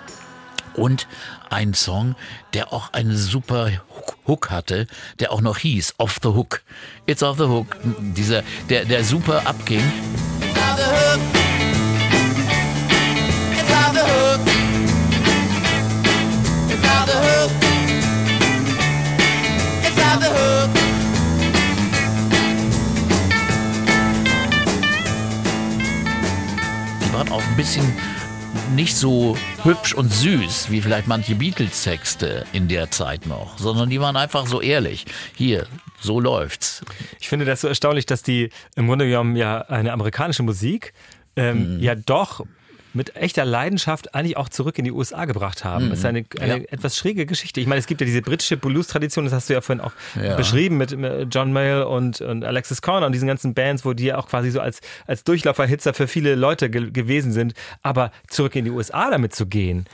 [0.75, 1.09] Und
[1.51, 2.15] ein Song,
[2.55, 3.73] der auch einen super
[4.29, 4.87] Hook- hatte,
[5.19, 6.63] der auch noch hieß Off the Hook.
[7.05, 7.77] It's off the hook.
[7.99, 9.83] Dieser, der, der super abging.
[27.13, 27.85] Die waren auch ein bisschen
[28.75, 34.01] nicht so hübsch und süß wie vielleicht manche Beatles-Texte in der Zeit noch, sondern die
[34.01, 35.05] waren einfach so ehrlich.
[35.37, 35.67] Hier,
[36.01, 36.81] so läuft's.
[37.21, 40.95] Ich finde das so erstaunlich, dass die im Grunde genommen ja eine amerikanische Musik
[41.37, 41.83] ähm, Mhm.
[41.83, 42.47] ja doch
[42.95, 45.91] mit echter Leidenschaft eigentlich auch zurück in die USA gebracht haben.
[45.91, 46.63] Das ist eine, eine Mhm.
[46.63, 46.69] Ja.
[46.73, 47.61] etwas schräge Geschichte.
[47.61, 50.37] Ich meine, es gibt ja diese britische Blues-Tradition, das hast du ja vorhin auch Ja.
[50.37, 50.97] beschrieben mit
[51.35, 54.51] John Mayall und, und Alexis Corner und diesen ganzen Bands, wo die ja auch quasi
[54.51, 57.55] so als, als Durchlauferhitzer für viele Leute ge gewesen sind.
[57.83, 59.87] Aber zurück in die USA damit zu gehen,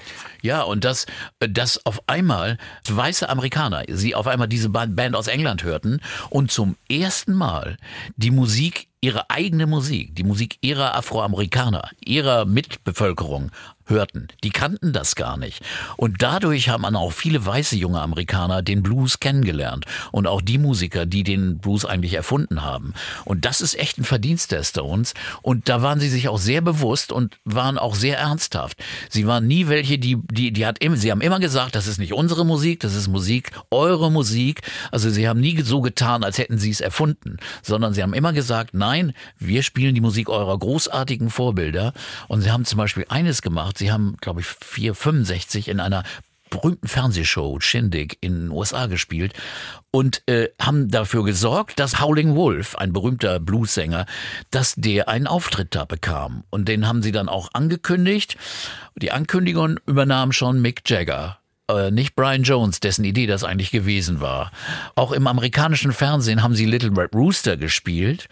[0.43, 1.07] Ja, und dass,
[1.41, 6.51] dass auf einmal weiße Amerikaner, sie auf einmal diese Ba- Band aus England hörten und
[6.53, 7.77] zum ersten Mal
[8.17, 13.51] die Musik, ihre eigene Musik, die Musik ihrer Afroamerikaner, ihrer Mitbevölkerung
[13.89, 14.29] hörten.
[14.45, 15.63] Die kannten das gar nicht.
[15.97, 19.87] Und dadurch haben auch viele weiße junge Amerikaner den Blues kennengelernt.
[20.13, 22.95] Und auch die Musiker, die den Blues eigentlich erfunden haben.
[23.25, 25.15] Und das ist echt ein Verdienst der Stones.
[25.43, 28.79] Und da waren sie sich auch sehr bewusst und waren auch sehr ernsthaft.
[29.09, 31.99] Sie waren nie welche, die, die, die hat immer, sie haben immer gesagt, das ist
[31.99, 34.63] nicht unsere Musik, das ist Musik, eure Musik.
[34.91, 38.33] Also sie haben nie so getan, als hätten sie es erfunden, sondern sie haben immer
[38.33, 41.93] gesagt, nein, wir spielen die Musik eurer großartigen Vorbilder.
[42.29, 46.05] Und sie haben zum Beispiel eines gemacht, sie haben, glaube ich, 465 in einer
[46.51, 49.35] berühmten Fernsehshow Shindig in den USA gespielt
[49.91, 54.07] und äh, haben dafür gesorgt, dass Howling Wolf, ein berühmter Bluesänger,
[54.51, 56.45] dass der einen Auftritt da bekam.
[56.51, 58.37] Und den haben sie dann auch angekündigt.
[58.97, 61.39] Die Ankündigung übernahm schon Mick Jagger
[61.71, 64.51] äh, nicht Brian Jones, dessen Idee das eigentlich gewesen war.
[64.95, 68.29] Auch im amerikanischen Fernsehen haben sie Little Red Rooster gespielt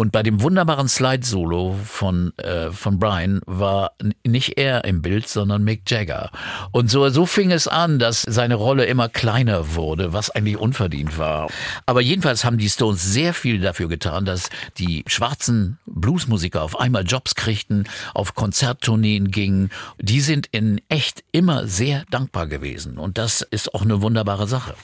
[0.00, 3.92] und bei dem wunderbaren Slide-Solo von, äh, von Brian war
[4.26, 6.30] nicht er im Bild, sondern Mick Jagger.
[6.72, 11.18] Und so, so fing es an, dass seine Rolle immer kleiner wurde, was eigentlich unverdient
[11.18, 11.50] war.
[11.84, 14.48] Aber jedenfalls haben die Stones sehr viel dafür getan, dass
[14.78, 19.68] die schwarzen Bluesmusiker auf einmal Jobs kriegten, auf Konzerttourneen gingen.
[19.98, 22.96] Die sind in echt immer sehr dankbar gewesen.
[22.96, 24.76] Und das ist auch eine wunderbare Sache.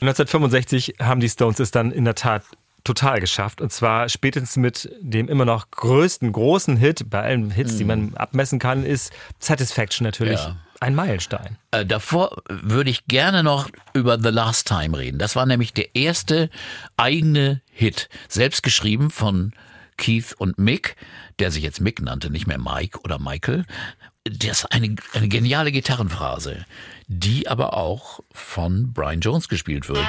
[0.00, 2.42] 1965 haben die Stones es dann in der Tat
[2.84, 3.60] total geschafft.
[3.60, 8.14] Und zwar spätestens mit dem immer noch größten, großen Hit, bei allen Hits, die man
[8.14, 10.40] abmessen kann, ist Satisfaction natürlich.
[10.40, 10.56] Ja.
[10.80, 11.58] Ein Meilenstein.
[11.70, 15.18] Äh, davor würde ich gerne noch über The Last Time reden.
[15.18, 16.50] Das war nämlich der erste
[16.96, 19.52] eigene Hit, selbst geschrieben von
[19.96, 20.96] Keith und Mick,
[21.38, 23.64] der sich jetzt Mick nannte, nicht mehr Mike oder Michael.
[24.24, 26.64] Das ist eine, eine geniale Gitarrenphrase,
[27.06, 30.06] die aber auch von Brian Jones gespielt wird.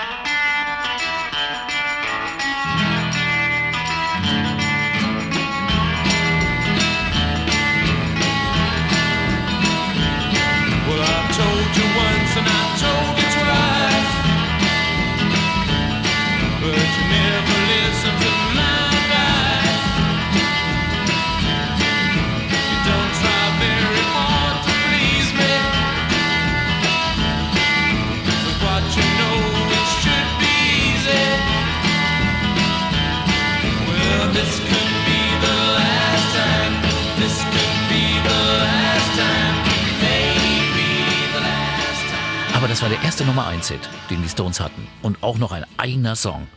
[42.73, 44.87] Das war der erste Nummer 1 Hit, den die Stones hatten.
[45.03, 46.47] Und auch noch ein eigener Song.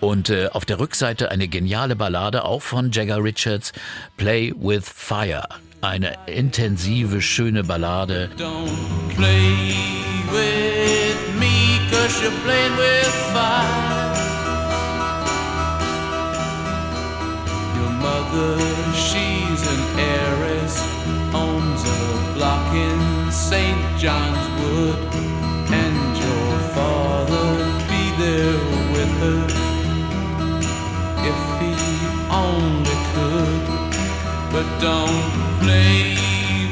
[0.00, 3.72] Und äh, auf der Rückseite eine geniale Ballade, auch von Jagger Richards,
[4.16, 5.46] Play with Fire.
[5.80, 8.28] Eine intensive, schöne Ballade.
[8.36, 9.76] Don't play
[10.32, 13.62] with me, cause you're playing with fire.
[17.78, 18.58] Your mother,
[34.82, 36.16] don't play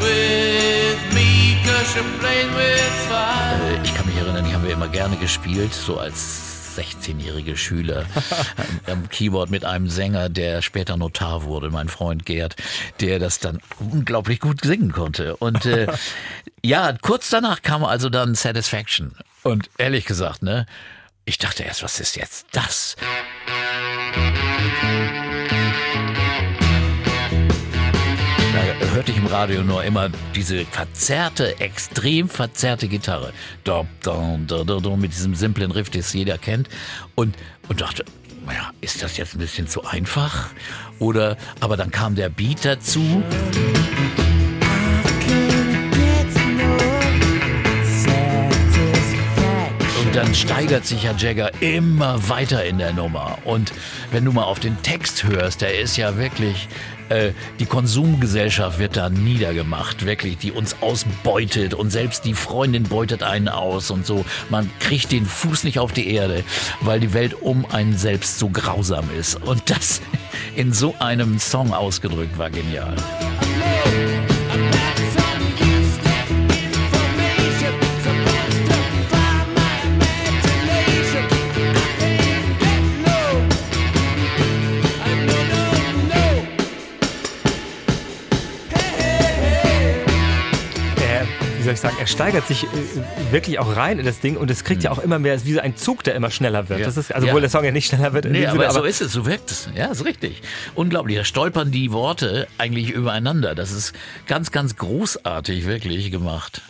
[0.01, 3.77] with me, cause you're playing with fire.
[3.77, 8.07] Äh, Ich kann mich erinnern, die haben wir immer gerne gespielt, so als 16-jährige Schüler
[8.87, 12.57] am- Keyboard mit einem Sänger, der später Notar wurde, mein Freund Gerd,
[13.01, 15.37] der das dann unglaublich gut singen konnte.
[15.37, 15.87] Und äh,
[16.65, 19.13] ja, kurz danach kam also dann Satisfaction.
[19.43, 20.67] Und ehrlich gesagt, ne,
[21.25, 22.97] ich dachte erst, was ist jetzt das?
[24.80, 24.80] Da
[29.01, 33.33] hörte ich im Radio nur immer diese verzerrte, extrem verzerrte Gitarre.
[34.99, 36.69] Mit diesem simplen Riff, das jeder kennt.
[37.15, 37.35] Und,
[37.69, 38.05] und dachte,
[38.45, 40.51] naja, ist das jetzt ein bisschen zu einfach?
[40.99, 43.23] Oder, aber dann kam der Beat dazu.
[50.03, 53.39] Und dann steigert sich ja Jagger immer weiter in der Nummer.
[53.47, 53.73] Und
[54.11, 56.69] wenn du mal auf den Text hörst, der ist ja wirklich,
[57.11, 63.23] äh, die Konsumgesellschaft wird da niedergemacht, wirklich, die uns ausbeutet und selbst die Freundin beutet
[63.23, 64.25] einen aus und so.
[64.49, 66.45] Man kriegt den Fuß nicht auf die Erde,
[66.81, 69.37] weil die Welt um einen selbst so grausam ist.
[69.43, 70.01] Und das
[70.57, 72.95] in so einem Song ausgedrückt war genial.
[91.71, 92.67] Soll ich sagen, er steigert sich äh,
[93.33, 95.61] wirklich auch rein in das Ding und es kriegt ja auch immer mehr, wie so
[95.61, 96.81] ein Zug, der immer schneller wird.
[96.81, 96.87] Ja.
[96.87, 97.33] Das ist, also Ja.
[97.33, 98.25] obwohl der Song ja nicht schneller wird.
[98.27, 99.69] in Nee, aber, Sinne, so ist es, so wirkt es.
[99.75, 100.43] Ja, ist richtig.
[100.75, 101.17] Unglaublich.
[101.19, 103.55] Da stolpern die Worte eigentlich übereinander.
[103.55, 103.93] Das ist
[104.27, 106.63] ganz, ganz großartig wirklich gemacht.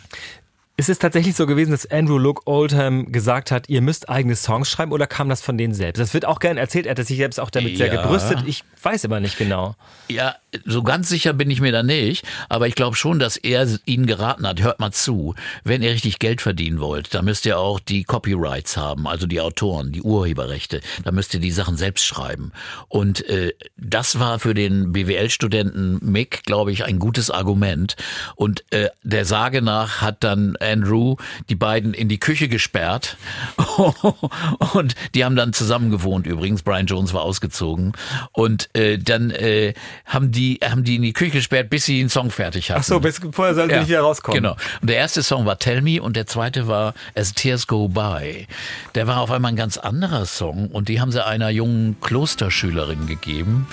[0.77, 4.67] Ist es tatsächlich so gewesen, dass Andrew Luke Oldham gesagt hat, ihr müsst eigene Songs
[4.69, 5.99] schreiben oder kam das von denen selbst?
[5.99, 8.01] Das wird auch gern erzählt, er hat sich selbst auch damit sehr Ja.
[8.01, 8.39] gebrüstet.
[8.47, 9.75] Ich weiß aber nicht genau.
[10.07, 10.35] Ja,
[10.65, 14.05] so ganz sicher bin ich mir da nicht, aber ich glaube schon, dass er ihnen
[14.05, 15.33] geraten hat, hört mal zu,
[15.63, 19.39] wenn ihr richtig Geld verdienen wollt, dann müsst ihr auch die Copyrights haben, also die
[19.39, 22.51] Autoren, die Urheberrechte, da müsst ihr die Sachen selbst schreiben.
[22.89, 27.95] Und äh, das war für den BWL-Studenten Mick, glaube ich, ein gutes Argument.
[28.35, 31.15] Und äh, der Sage nach hat dann Andrew
[31.49, 33.17] die beiden in die Küche gesperrt
[34.73, 36.63] und die haben dann zusammen gewohnt übrigens.
[36.63, 37.93] Brian Jones war ausgezogen
[38.33, 39.73] und äh, dann äh,
[40.05, 42.81] haben die haben die in die Küche gesperrt, bis sie den Song fertig hatten.
[42.81, 44.41] Ach so, bis vorher sollen sie nicht wieder rauskommen.
[44.41, 44.55] Genau.
[44.81, 48.47] Und der erste Song war Tell Me und der zweite war As Tears Go By.
[48.95, 53.07] Der war auf einmal ein ganz anderer Song und die haben sie einer jungen Klosterschülerin
[53.07, 53.67] gegeben,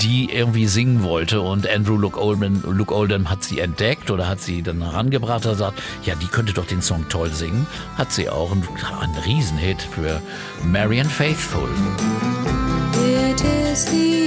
[0.00, 4.40] die irgendwie singen wollte und Andrew Luke Oldham, Luke Oldham hat sie entdeckt oder hat
[4.40, 7.66] sie dann herangebracht und sagt, ja, die könnte doch den Song toll singen.
[7.96, 8.64] Hat sie auch und
[9.00, 10.20] ein Riesenhit für
[10.64, 11.68] Marian Faithful.
[12.94, 14.19] It is the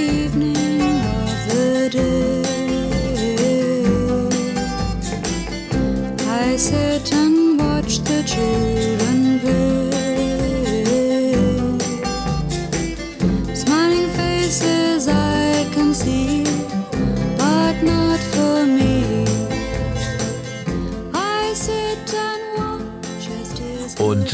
[6.54, 8.73] I sit and watch the children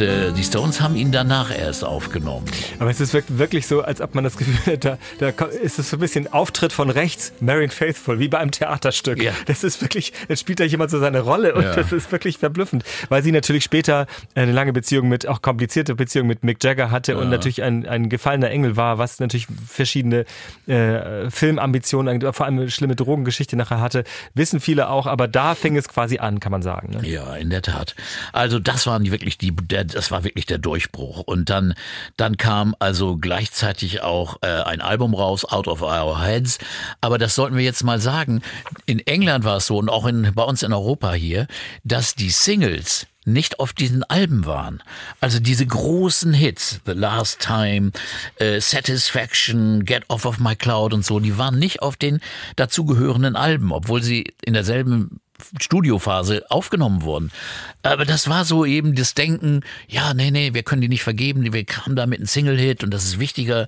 [0.00, 2.46] Und äh, die Stones haben ihn danach erst aufgenommen.
[2.78, 5.90] Aber es ist wirklich so, als ob man das Gefühl hat, da, da ist es
[5.90, 9.22] so ein bisschen Auftritt von rechts, Marion Faithful, wie bei einem Theaterstück.
[9.22, 9.32] Ja.
[9.46, 11.74] Das ist wirklich, da spielt da jemand so seine Rolle und Ja.
[11.74, 16.26] das ist wirklich verblüffend, weil sie natürlich später eine lange Beziehung mit, auch komplizierte Beziehung
[16.26, 20.24] mit Mick Jagger hatte und natürlich ein, ein gefallener Engel war, was natürlich verschiedene
[20.66, 25.76] äh, Filmambitionen, vor allem eine schlimme Drogengeschichte nachher hatte, wissen viele auch, aber da fing
[25.76, 26.90] es quasi an, kann man sagen.
[26.90, 27.06] Ne?
[27.08, 27.94] Ja, in der Tat.
[28.32, 31.20] Also das waren die wirklich die, der, das war wirklich der Durchbruch.
[31.20, 31.74] Und dann,
[32.16, 36.58] dann kam also gleichzeitig auch äh, ein Album raus, Out of Our Heads.
[37.00, 38.42] Aber das sollten wir jetzt mal sagen.
[38.86, 41.46] In England war es so und auch in, bei uns in Europa hier,
[41.84, 44.82] dass die Singles nicht auf diesen Alben waren.
[45.20, 47.92] Also diese großen Hits, The Last Time,
[48.36, 52.20] äh, Satisfaction, Get Off of My Cloud und so, die waren nicht auf den
[52.56, 55.20] dazugehörenden Alben, obwohl sie in derselben
[55.60, 57.30] Studiophase aufgenommen wurden.
[57.82, 61.52] Aber das war so eben das Denken, ja, nee, nee, wir können die nicht vergeben,
[61.52, 63.66] wir kamen da mit einem Single-Hit und das ist wichtiger.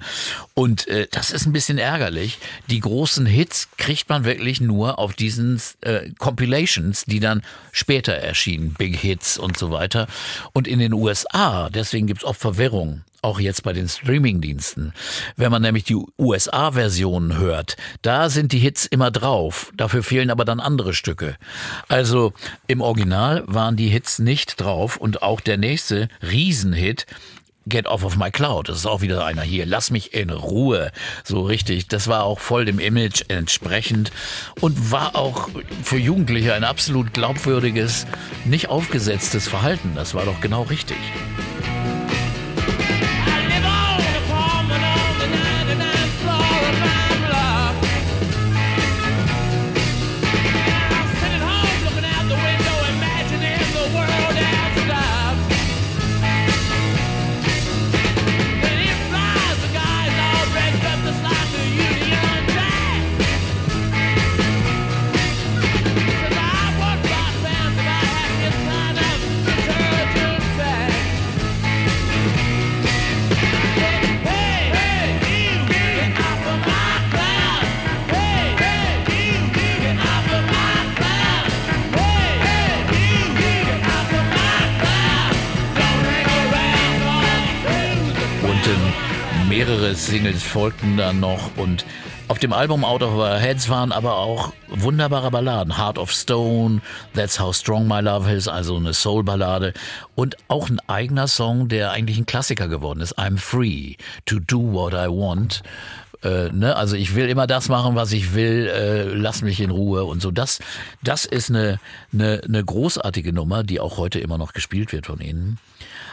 [0.55, 2.39] Und äh, das ist ein bisschen ärgerlich.
[2.69, 7.43] Die großen Hits kriegt man wirklich nur auf diesen äh, Compilations, die dann
[7.73, 10.07] später erschienen, Big Hits und so weiter.
[10.53, 14.93] Und in den USA, deswegen gibt's oft Verwirrung auch jetzt bei den Streamingdiensten.
[15.37, 19.73] Wenn man nämlich die USA-Versionen hört, da sind die Hits immer drauf.
[19.77, 21.37] Dafür fehlen aber dann andere Stücke.
[21.89, 22.33] Also
[22.67, 27.07] im Original waren die Hits nicht drauf und auch der nächste Riesenhit
[27.67, 28.69] Get Off of My Cloud.
[28.69, 29.67] Das ist auch wieder einer hier.
[29.67, 30.91] Lass mich in Ruhe.
[31.23, 31.87] So richtig.
[31.87, 34.11] Das war auch voll dem Image entsprechend
[34.61, 35.49] und war auch
[35.85, 38.07] für Jugendliche ein absolut glaubwürdiges,
[38.45, 39.93] nicht aufgesetztes Verhalten.
[39.95, 40.99] Das war doch genau richtig.
[89.65, 91.85] Mehrere Singles folgten dann noch und
[92.27, 95.79] auf dem Album Out of Our Heads waren aber auch wunderbare Balladen.
[95.79, 96.81] Heart of Stone,
[97.15, 99.73] That's How Strong My Love Is, also eine Soul-Ballade.
[100.17, 103.17] Und auch ein eigener Song, der eigentlich ein Klassiker geworden ist.
[103.21, 103.95] I'm Free
[104.27, 105.63] to Do What I Want.
[106.25, 106.75] Äh, ne?
[106.75, 110.21] Also ich will immer das machen, was ich will, äh, lass mich in Ruhe und
[110.21, 110.33] so.
[110.33, 110.59] Das,
[111.05, 111.79] das ist eine,
[112.13, 115.61] eine, eine großartige Nummer, die auch heute immer noch gespielt wird von ihnen.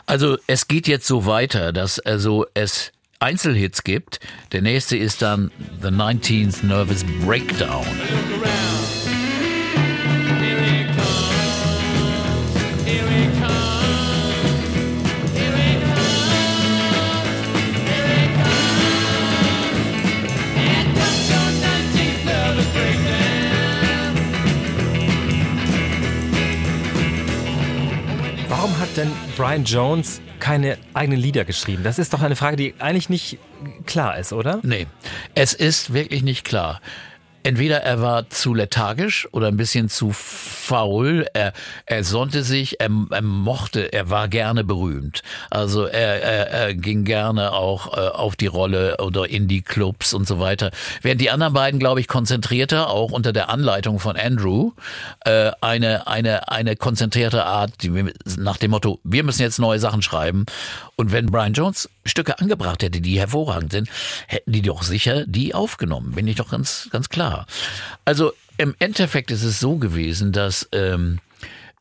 [0.06, 4.22] Also es geht jetzt so weiter, dass also es Einzelhits gibt.
[4.54, 5.52] Der nächste ist dann
[5.82, 7.86] The 19th Nervous Breakdown.
[29.00, 31.84] Denn Brian Jones keine eigenen Lieder geschrieben?
[31.84, 33.38] Das ist doch eine Frage, die eigentlich nicht
[33.86, 34.60] klar ist, oder?
[34.62, 34.88] Nee,
[35.36, 36.82] es ist wirklich nicht klar.
[37.44, 41.26] Entweder er war zu lethargisch oder ein bisschen zu faul.
[41.34, 41.54] Er,
[41.86, 45.22] er sonnte sich, er, er mochte, er war gerne berühmt.
[45.50, 50.14] Also er, er, er ging gerne auch äh, auf die Rolle oder in die Clubs
[50.14, 50.72] und so weiter.
[51.02, 54.72] Während die anderen beiden, glaube ich, konzentrierter, auch unter der Anleitung von Andrew,
[55.22, 60.02] äh, eine, eine, eine konzentrierte Art, die, nach dem Motto, wir müssen jetzt neue Sachen
[60.02, 60.46] schreiben.
[60.98, 63.90] Und wenn Brian Jones Stücke angebracht hätte, die hervorragend sind,
[64.28, 66.12] hätten die doch sicher die aufgenommen.
[66.12, 67.29] Bin ich doch ganz, ganz klar.
[68.06, 71.20] Also im Endeffekt ist es so gewesen, dass ähm,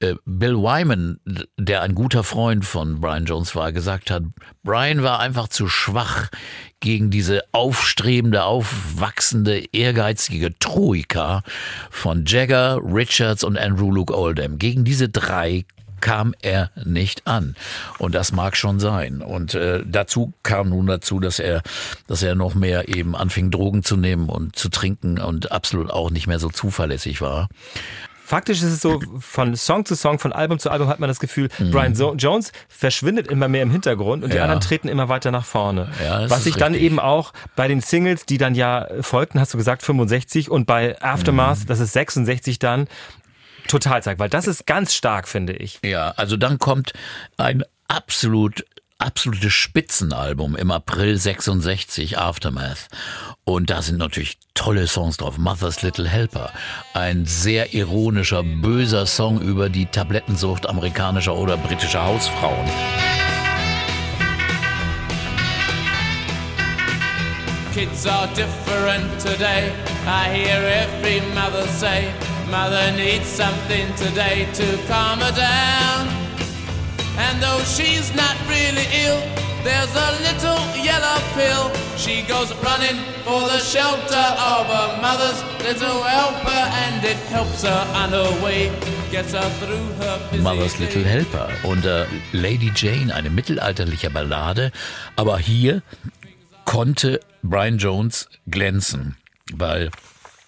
[0.01, 1.18] äh, Bill Wyman,
[1.59, 4.22] der ein guter Freund von Brian Jones war, gesagt hat,
[4.62, 6.28] Brian war einfach zu schwach
[6.80, 11.42] gegen diese aufstrebende, aufwachsende, ehrgeizige Troika
[11.90, 14.59] von Jagger, Richards und Andrew Luke Oldham.
[14.59, 15.64] Gegen diese drei
[16.01, 17.57] kam er nicht an.
[17.99, 19.22] Und das mag schon sein.
[19.22, 21.62] Und äh, dazu kam nun dazu, dass er,
[22.07, 26.11] dass er noch mehr eben anfing, Drogen zu nehmen und zu trinken und absolut auch
[26.11, 27.49] nicht mehr so zuverlässig war.
[28.28, 31.18] Faktisch ist es so, von Song zu Song, von Album zu Album hat man das
[31.18, 31.70] Gefühl, mhm.
[31.70, 35.46] Brian so Jones verschwindet immer mehr im Hintergrund und die anderen treten immer weiter nach
[35.46, 35.88] vorne.
[36.05, 39.57] Ja, Was sich dann eben auch bei den Singles, die dann ja folgten, hast du
[39.57, 41.66] gesagt 65 und bei Aftermath, mhm.
[41.68, 42.86] das ist 66 dann,
[43.69, 45.79] total zeigt, weil das ist ganz stark, finde ich.
[45.85, 46.93] Ja, also dann kommt
[47.37, 48.64] ein absolut
[48.99, 52.89] absolutes Spitzenalbum im April 66, Aftermath.
[53.45, 55.39] Und da sind natürlich tolle Songs drauf.
[55.39, 56.53] Mother's Little Helper.
[56.95, 62.69] Ein sehr ironischer, böser Song über die Tablettensucht amerikanischer oder britischer Hausfrauen.
[67.73, 69.71] Kids are different today.
[70.05, 72.12] I hear every mother say.
[72.51, 76.09] Mother needs something today to calm her down.
[77.18, 79.20] And though she's not really ill,
[79.64, 81.70] there's a little yellow pill.
[81.99, 87.86] She goes running for the shelter of her mother's little helper, and it helps her
[87.94, 88.70] on her way.
[89.11, 94.70] Gets her through her busy Mother's Little Helper und äh, Lady Jane, eine mittelalterliche Ballade.
[95.16, 95.82] Aber hier
[96.64, 99.16] konnte Brian Jones glänzen,
[99.53, 99.90] weil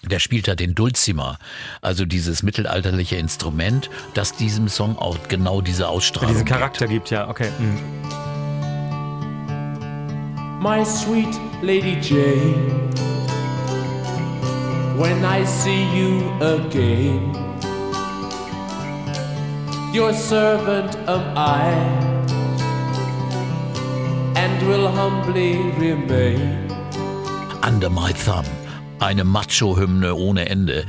[0.02, 1.38] der spielt da den Dulcimer,
[1.82, 7.28] also dieses mittelalterliche Instrument, das diesem Song auch genau diese Ausstrahlung diesen Charakter gibt, ja,
[7.28, 7.48] okay.
[7.58, 7.78] Mhm.
[10.62, 12.90] My sweet Lady Jane,
[14.96, 17.34] when I see you again,
[19.94, 21.72] your servant am I,
[24.36, 26.68] and will humbly remain
[27.62, 28.44] under my thumb
[29.00, 30.84] eine Macho-Hymne ohne Ende.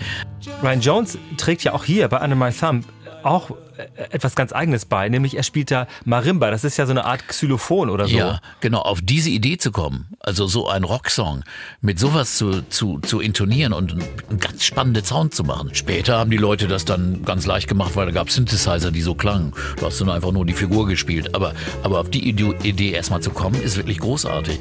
[0.61, 2.85] Ryan Jones trägt ja auch hier bei Under My Thumb
[3.23, 6.51] auch äh, etwas ganz Eigenes bei, nämlich er spielt da Marimba.
[6.51, 8.17] Das ist ja so eine Art Xylophon oder so.
[8.17, 8.81] Ja, genau.
[8.81, 11.43] Auf diese Idee zu kommen, also so ein Rocksong
[11.81, 15.73] mit sowas zu, zu, zu intonieren und einen ganz spannenden Sound zu machen.
[15.73, 19.01] Später haben die Leute das dann ganz leicht gemacht, weil da gab es Synthesizer, die
[19.01, 19.53] so klangen.
[19.77, 21.35] Du hast dann einfach nur die Figur gespielt.
[21.35, 21.53] Aber,
[21.83, 24.59] aber auf die Idee erstmal zu kommen, ist wirklich großartig.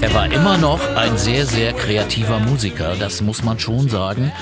[0.00, 4.32] Er war immer noch ein sehr, sehr kreativer Musiker, das muss man schon sagen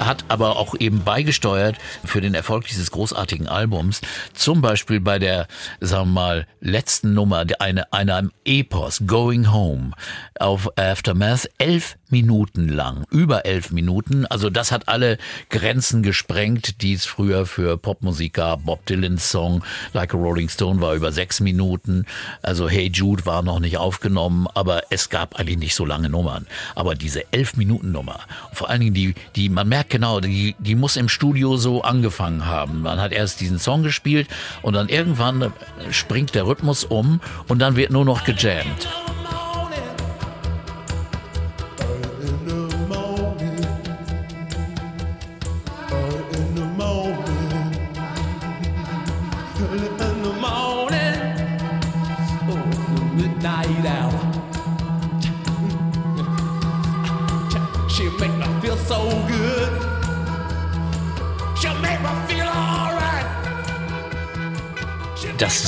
[0.00, 4.00] hat aber auch eben beigesteuert für den Erfolg dieses großartigen Albums.
[4.34, 5.46] Zum Beispiel bei der,
[5.80, 9.92] sagen wir mal, letzten Nummer, eine, einer Epos, Going Home,
[10.38, 14.26] auf Aftermath, elf Minuten lang, über elf Minuten.
[14.26, 18.64] Also das hat alle Grenzen gesprengt, die es früher für Popmusik gab.
[18.64, 22.06] Bob Dylans Song Like a Rolling Stone war über sechs Minuten.
[22.42, 26.46] Also Hey Jude war noch nicht aufgenommen, aber es gab eigentlich nicht so lange Nummern.
[26.74, 28.20] Aber diese elf Minuten Nummer,
[28.52, 32.46] vor allen Dingen die, die man merkt genau, die, die muss im Studio so angefangen
[32.46, 32.82] haben.
[32.82, 34.28] Man hat erst diesen Song gespielt
[34.62, 35.52] und dann irgendwann
[35.90, 38.88] springt der Rhythmus um und dann wird nur noch gejammt.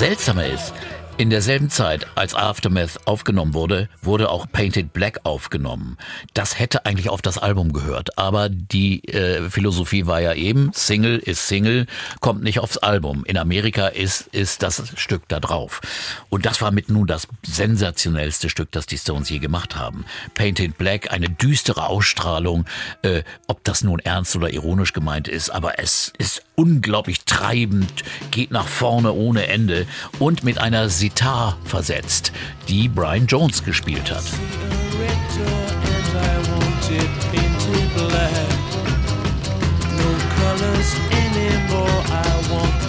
[0.02, 0.72] Das Seltsame ist,
[1.18, 5.98] In derselben Zeit, als Aftermath aufgenommen wurde, wurde auch Painted Black aufgenommen.
[6.32, 11.18] Das hätte eigentlich auf das Album gehört, aber die äh, Philosophie war ja eben, Single
[11.18, 11.86] ist Single,
[12.20, 13.24] kommt nicht aufs Album.
[13.26, 15.82] In Amerika ist, ist das Stück da drauf.
[16.30, 20.06] Und das war mit nun das sensationellste Stück, das die Stones je gemacht haben.
[20.32, 22.64] Painted Black, eine düstere Ausstrahlung,
[23.02, 28.50] äh, ob das nun ernst oder ironisch gemeint ist, aber es ist unglaublich treibend, geht
[28.50, 29.86] nach vorne ohne Ende
[30.18, 32.32] und mit einer Sitar versetzt,
[32.68, 34.24] die Brian Jones gespielt hat.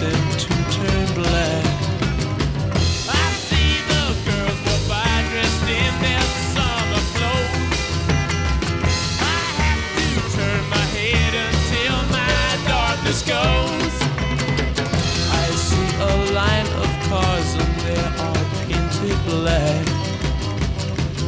[0.00, 0.23] Goes.
[19.44, 19.86] Black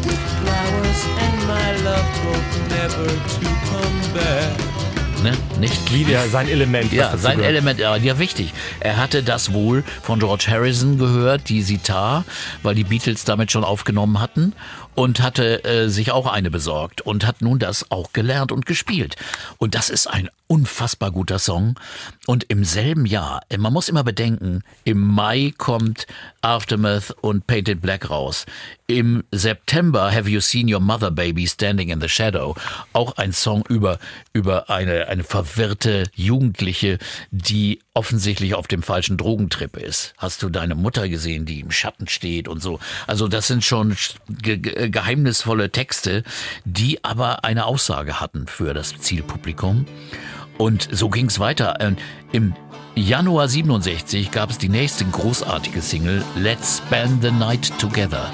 [0.07, 4.77] with flowers and my love hope never to come back.
[5.23, 5.33] Ne?
[5.61, 6.93] Nicht Wieder sein Element.
[6.93, 7.51] Ja, sein gehört.
[7.51, 8.55] Element, ja, ja, wichtig.
[8.81, 12.25] Er hatte das wohl von George Harrison gehört, die Sitar,
[12.63, 14.55] weil die Beatles damit schon aufgenommen hatten
[14.95, 19.17] und hatte äh, sich auch eine besorgt und hat nun das auch gelernt und gespielt.
[19.59, 21.75] Und das ist ein unfassbar guter Song.
[22.27, 26.07] Und im selben Jahr, äh, man muss immer bedenken, im Mai kommt
[26.43, 28.47] Aftermath und Painted Black raus.
[28.89, 32.57] Im September Have You Seen Your Mother Baby Standing in the Shadow?
[32.93, 33.99] Auch ein Song über,
[34.33, 36.99] über eine, eine verwirrte Jugendliche,
[37.31, 40.15] die offensichtlich auf dem falschen Drogentrip ist.
[40.19, 42.79] Hast du deine Mutter gesehen, die im Schatten steht und so?
[43.07, 43.97] Also das sind schon
[44.29, 46.23] ge ge geheimnisvolle Texte,
[46.65, 49.87] die aber eine Aussage hatten für das Zielpublikum.
[50.59, 51.77] Und so ging's weiter.
[51.81, 51.97] Ähm,
[52.33, 52.55] Im
[52.95, 58.31] Januar 67 gab es die nächste großartige Single Let's Spend the Night Together.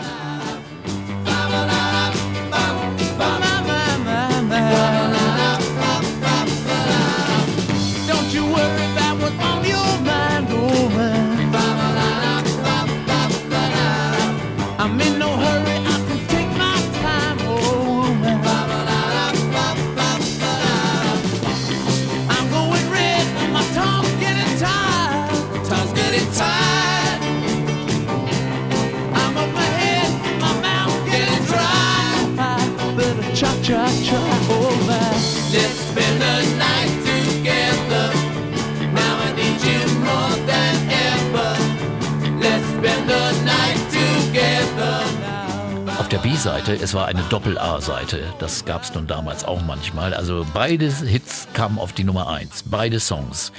[46.43, 50.13] B-Seite, es war eine Doppel-A-Seite, das gab es nun damals auch manchmal.
[50.13, 53.53] Also beide Hits kamen auf die Nummer 1, beide Songs.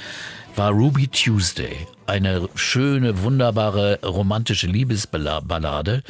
[0.54, 6.02] War Ruby Tuesday, eine schöne, wunderbare, romantische Liebesballade,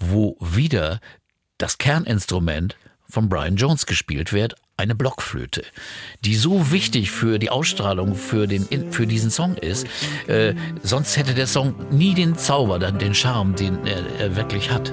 [0.00, 0.98] wo wieder
[1.56, 2.76] das Kerninstrument
[3.08, 5.62] von Brian Jones gespielt wird, eine Blockflöte,
[6.24, 9.86] die so wichtig für die Ausstrahlung für, den, für diesen Song ist.
[10.26, 14.92] Äh, sonst hätte der Song nie den Zauber, den Charme, den er, er wirklich hat.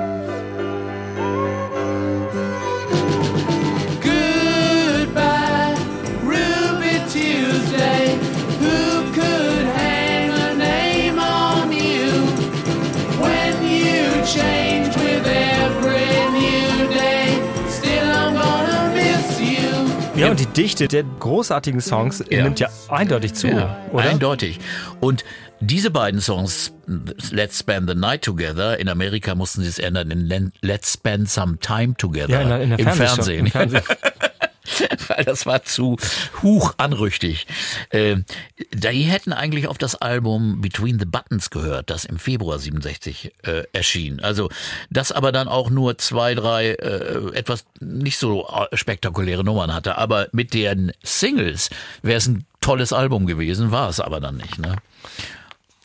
[20.57, 22.43] Dichte der großartigen Songs Ja.
[22.43, 24.03] nimmt ja eindeutig zu, Ja, oder?
[24.03, 24.59] eindeutig.
[24.99, 25.23] Und
[25.59, 26.73] diese beiden Songs,
[27.31, 31.57] Let's Spend the Night Together, in Amerika mussten sie es ändern in Let's Spend Some
[31.59, 33.45] Time Together Ja, in der, in im Fernsehen.
[33.45, 33.83] Im Fernsehen.
[35.07, 35.97] Weil das war zu
[36.41, 37.47] hoch anrüchtig.
[37.89, 38.17] Äh,
[38.73, 43.63] die hätten eigentlich auf das Album Between the Buttons gehört, das im Februar 67 äh,
[43.73, 44.19] erschien.
[44.19, 44.49] Also
[44.89, 49.97] das aber dann auch nur zwei, drei äh, etwas nicht so äh, spektakuläre Nummern hatte.
[49.97, 51.69] Aber mit den Singles
[52.01, 54.59] wäre es ein tolles Album gewesen, war es aber dann nicht.
[54.59, 54.75] Ne?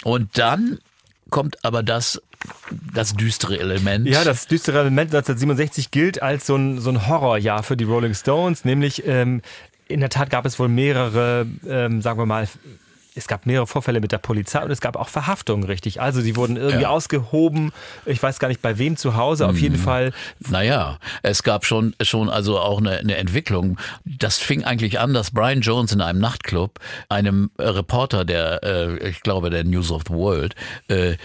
[0.05, 0.79] Und dann
[1.31, 2.22] kommt aber das,
[2.95, 4.07] das düstere Element.
[4.07, 8.14] Ja, das düstere Element 1967 gilt als so ein, so ein Horrorjahr für die Rolling
[8.14, 9.43] Stones, nämlich ähm,
[9.89, 12.49] in der Tat gab es wohl mehrere, ähm, sagen wir mal,
[13.17, 16.01] es gab mehrere Vorfälle mit der Polizei und es gab auch Verhaftungen, richtig.
[16.01, 16.91] Also sie wurden irgendwie Ja.
[16.91, 17.73] ausgehoben.
[18.05, 19.47] Ich weiß gar nicht bei wem zu Hause.
[19.49, 20.12] Auf jeden Fall.
[20.49, 23.79] Naja, es gab schon, schon also auch eine, eine Entwicklung.
[24.05, 29.23] Das fing eigentlich an, dass Brian Jones in einem Nachtclub einem Reporter der, äh, ich
[29.23, 30.55] glaube, der News of the World,
[30.89, 31.17] äh,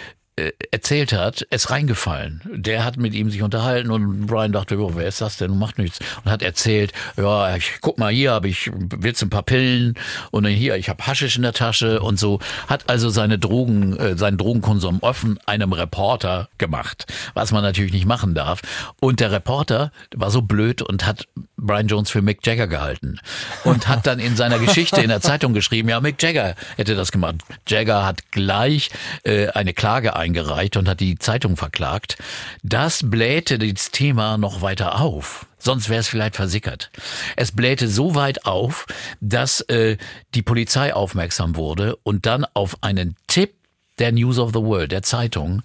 [0.71, 2.41] erzählt hat, ist reingefallen.
[2.53, 5.57] Der hat mit ihm sich unterhalten und Brian dachte, jo, wer ist das denn?
[5.57, 5.99] Macht nichts.
[6.23, 9.95] Und hat erzählt, ja, ich guck mal hier, habe ich willst ein paar Pillen
[10.31, 12.39] und dann hier, ich habe Haschisch in der Tasche und so.
[12.67, 18.05] Hat also seine Drogen, äh, seinen Drogenkonsum offen einem Reporter gemacht, was man natürlich nicht
[18.05, 18.61] machen darf.
[18.99, 21.27] Und der Reporter war so blöd und hat
[21.61, 23.19] Brian Jones für Mick Jagger gehalten
[23.63, 27.11] und hat dann in seiner Geschichte in der Zeitung geschrieben, ja, Mick Jagger hätte das
[27.11, 27.35] gemacht.
[27.67, 28.89] Jagger hat gleich
[29.23, 32.17] äh, eine Klage eingereicht und hat die Zeitung verklagt.
[32.63, 35.45] Das blähte das Thema noch weiter auf.
[35.59, 36.89] Sonst wäre es vielleicht versickert.
[37.35, 38.87] Es blähte so weit auf,
[39.19, 39.97] dass äh,
[40.33, 43.53] die Polizei aufmerksam wurde und dann auf einen Tipp
[43.99, 45.61] der News of the World, der Zeitung,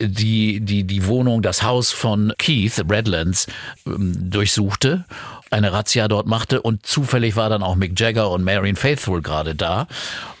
[0.00, 3.46] die, die, die Wohnung, das Haus von Keith Redlands
[3.86, 5.04] ähm, durchsuchte,
[5.50, 9.54] eine Razzia dort machte und zufällig war dann auch Mick Jagger und Marion Faithfull gerade
[9.54, 9.88] da.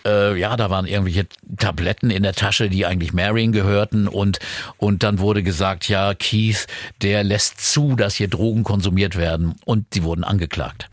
[0.06, 1.26] Äh, ja, da waren irgendwelche
[1.58, 4.38] Tabletten in der Tasche, die eigentlich Marion gehörten und,
[4.78, 6.66] und dann wurde gesagt, ja, Keith,
[7.02, 10.88] der lässt zu, dass hier Drogen konsumiert werden und sie wurden angeklagt.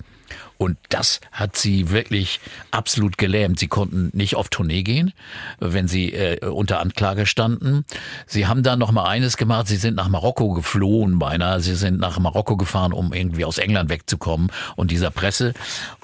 [0.58, 2.40] Und das hat sie wirklich
[2.72, 3.60] absolut gelähmt.
[3.60, 5.14] Sie konnten nicht auf Tournee gehen,
[5.60, 7.86] wenn sie äh, unter Anklage standen.
[8.26, 9.68] Sie haben dann noch mal eines gemacht.
[9.68, 11.60] Sie sind nach Marokko geflohen beinahe.
[11.60, 15.54] Sie sind nach Marokko gefahren, um irgendwie aus England wegzukommen und dieser Presse.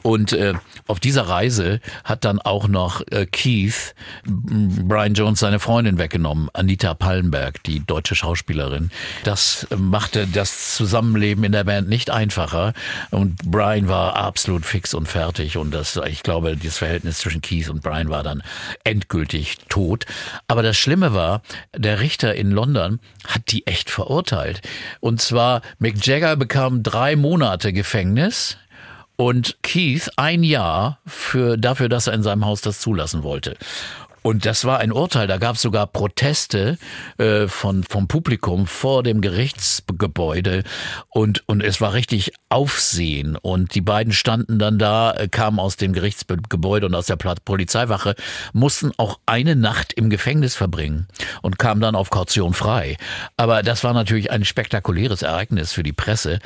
[0.03, 0.53] Und äh,
[0.87, 3.95] auf dieser Reise hat dann auch noch äh, Keith
[4.25, 8.91] m, Brian Jones seine Freundin weggenommen, Anita Pallenberg, die deutsche Schauspielerin.
[9.23, 12.73] Das machte das Zusammenleben in der Band nicht einfacher.
[13.11, 15.57] Und Brian war absolut fix und fertig.
[15.57, 18.43] Und das, ich glaube, das Verhältnis zwischen Keith und Brian war dann
[18.83, 20.05] endgültig tot.
[20.47, 21.41] Aber das Schlimme war,
[21.75, 24.61] der Richter in London hat die echt verurteilt.
[24.99, 28.57] Und zwar, Mick Jagger bekam drei Monate Gefängnis
[29.15, 33.57] und Keith ein Jahr für, dafür, dass er in seinem Haus das zulassen wollte.
[34.23, 36.77] Und das war ein Urteil, da gab es sogar Proteste
[37.17, 40.63] äh, von, vom Publikum vor dem Gerichtsgebäude
[41.09, 43.35] und, und es war richtig Aufsehen.
[43.35, 48.15] Und die beiden standen dann da, äh, kamen aus dem Gerichtsgebäude und aus der Polizeiwache,
[48.53, 51.07] mussten auch eine Nacht im Gefängnis verbringen
[51.41, 52.97] und kamen dann auf Kaution frei.
[53.35, 56.39] Aber das war natürlich ein spektakuläres Ereignis für die Presse.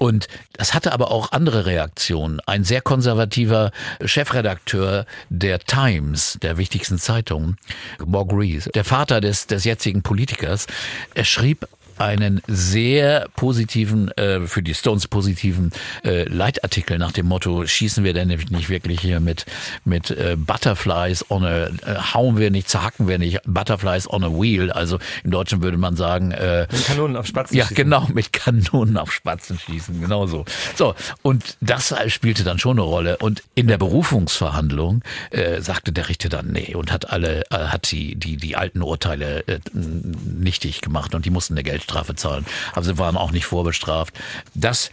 [0.00, 2.40] Und das hatte aber auch andere Reaktionen.
[2.46, 3.70] Ein sehr konservativer
[4.02, 7.58] Chefredakteur der Times, der wichtigsten Zeitung,
[7.98, 10.66] Bob Rees, der Vater des, des jetzigen Politikers,
[11.12, 11.68] er schrieb
[12.00, 15.70] einen sehr positiven, äh, für die Stones positiven
[16.02, 19.44] äh, Leitartikel nach dem Motto, schießen wir denn nicht wirklich hier mit,
[19.84, 21.70] mit äh, Butterflies on a, äh,
[22.14, 25.94] hauen wir nicht, zacken wir nicht, Butterflies on a wheel, also im Deutschen würde man
[25.94, 27.76] sagen, äh, Mit Kanonen auf Spatzen ja, schießen.
[27.76, 30.46] genau, mit Kanonen auf Spatzen schießen, genau so.
[30.76, 33.18] So, und das spielte dann schon eine Rolle.
[33.18, 37.90] Und in der Berufungsverhandlung äh, sagte der Richter dann nee und hat alle, äh, hat
[37.92, 42.46] die, die, die alten Urteile äh, nichtig gemacht und die mussten eine Geldstrafe zahlen.
[42.72, 44.14] Aber sie waren auch nicht vorbestraft.
[44.54, 44.90] Das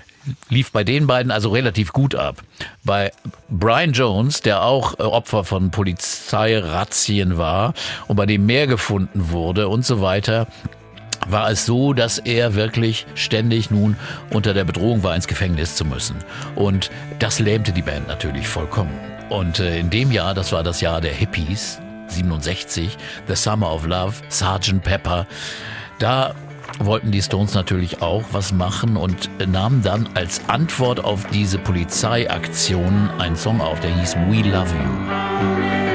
[0.50, 2.42] lief bei den beiden also relativ gut ab.
[2.84, 3.12] Bei
[3.50, 7.74] Brian Jones, der auch äh, Opfer von Polizeirazzien war
[8.08, 10.48] und bei dem mehr gefunden wurde und so weiter,
[11.30, 13.98] war es so, dass er wirklich ständig nun
[14.32, 16.18] unter der Bedrohung war, ins Gefängnis zu müssen.
[16.56, 16.90] Und
[17.20, 18.94] das lähmte die Band natürlich vollkommen.
[19.30, 23.86] Und äh, in dem Jahr, das war das Jahr der Hippies, 67, The Summer of
[23.86, 24.82] Love, Sgt.
[24.84, 25.28] Pepper,
[26.00, 26.34] da
[26.80, 33.10] wollten die Stones natürlich auch was machen und nahmen dann als Antwort auf diese Polizeiaktion
[33.18, 35.87] einen Song auf, der hieß We Love You.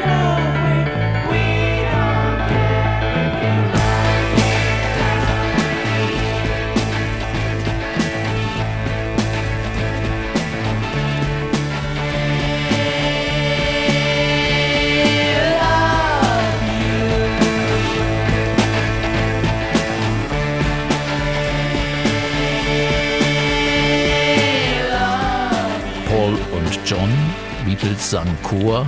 [27.82, 28.86] Beatles sangen Chor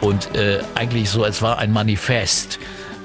[0.00, 2.60] und äh, eigentlich so, es war ein Manifest.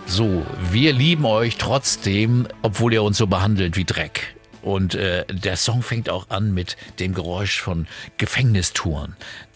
[0.06, 4.36] So, wir lieben euch trotzdem, obwohl ihr uns so behandelt wie Dreck.
[4.62, 9.16] Und äh, der Song fängt auch an mit dem Geräusch von Gefängnistouren.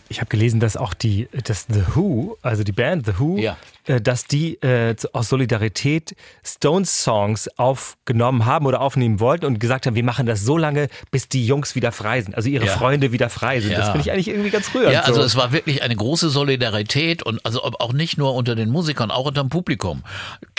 [0.10, 3.58] Ich habe gelesen, dass auch die, dass The Who, also die Band The Who, Ja.
[3.86, 9.96] äh, dass die äh, aus Solidarität Stones-Songs aufgenommen haben oder aufnehmen wollten und gesagt haben,
[9.96, 12.72] wir machen das so lange, bis die Jungs wieder frei sind, also ihre Ja.
[12.78, 13.72] Freunde wieder frei sind.
[13.74, 13.92] Das Ja.
[13.92, 14.94] finde ich eigentlich irgendwie ganz rührend.
[14.94, 15.26] Ja, also so.
[15.28, 19.26] es war wirklich eine große Solidarität und also auch nicht nur unter den Musikern, auch
[19.26, 20.04] unter dem Publikum.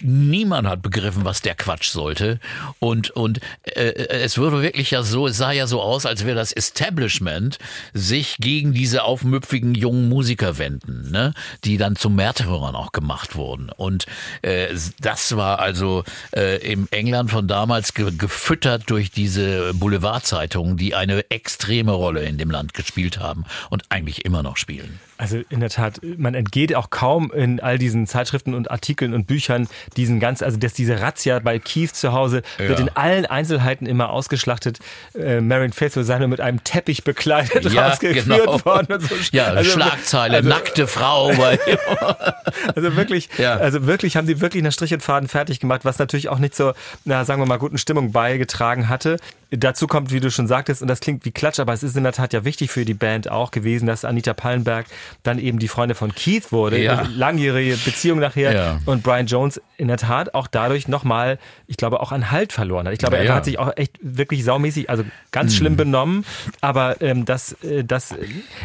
[0.03, 2.39] Niemand hat begriffen, was der Quatsch sollte
[2.79, 3.81] und und äh,
[4.21, 7.59] es wurde wirklich ja so, es sah ja so aus, als wäre das Establishment
[7.93, 9.05] sich gegen diese
[9.41, 11.35] aufmüpfigen jungen Musiker wenden, ne,
[11.65, 14.07] die dann zu Märtyrern auch gemacht wurden und
[14.43, 14.69] äh,
[15.01, 21.31] das war also äh, im England von damals ge gefüttert durch diese Boulevardzeitungen, die eine
[21.31, 25.01] extreme Rolle in dem Land gespielt haben und eigentlich immer noch spielen.
[25.21, 29.27] Also in der Tat, man entgeht auch kaum in all diesen Zeitschriften und Artikeln und
[29.27, 29.69] Büchern
[29.99, 32.87] diesen ganz, also dass diese Razzia bei Keith zu Hause wird Ja.
[32.87, 34.79] in allen Einzelheiten immer ausgeschlachtet.
[35.15, 38.65] Äh, Marion Faithfull sei nur mit einem Teppich bekleidet rausgeführt genau.
[38.65, 38.95] worden.
[38.95, 39.15] Und so.
[39.33, 41.31] Ja, Also- Schlagzeile, also- nackte Frau.
[42.75, 43.57] Also wirklich, Ja.
[43.57, 46.55] also wirklich haben sie wirklich einen Strich und Faden fertig gemacht, was natürlich auch nicht
[46.55, 49.19] zur, na, sagen wir mal, guten Stimmung beigetragen hatte.
[49.51, 52.05] Dazu kommt, wie du schon sagtest, und das klingt wie Klatsch, aber es ist in
[52.05, 54.87] der Tat ja wichtig für die Band auch gewesen, dass Anita Pallenberg
[55.25, 56.81] dann eben die Freundin von Keith wurde.
[56.81, 57.03] Ja.
[57.17, 58.55] Langjährige Beziehung nachher.
[58.55, 58.79] Ja.
[58.87, 62.87] Und Brian Jones in der Tat auch dadurch nochmal, ich glaube, auch an Halt verloren
[62.87, 62.93] hat.
[62.93, 65.57] Ich glaube, Ja, er hat sich auch echt wirklich saumäßig, also ganz Mhm.
[65.57, 66.25] schlimm benommen,
[66.61, 68.15] aber ähm, das, äh, das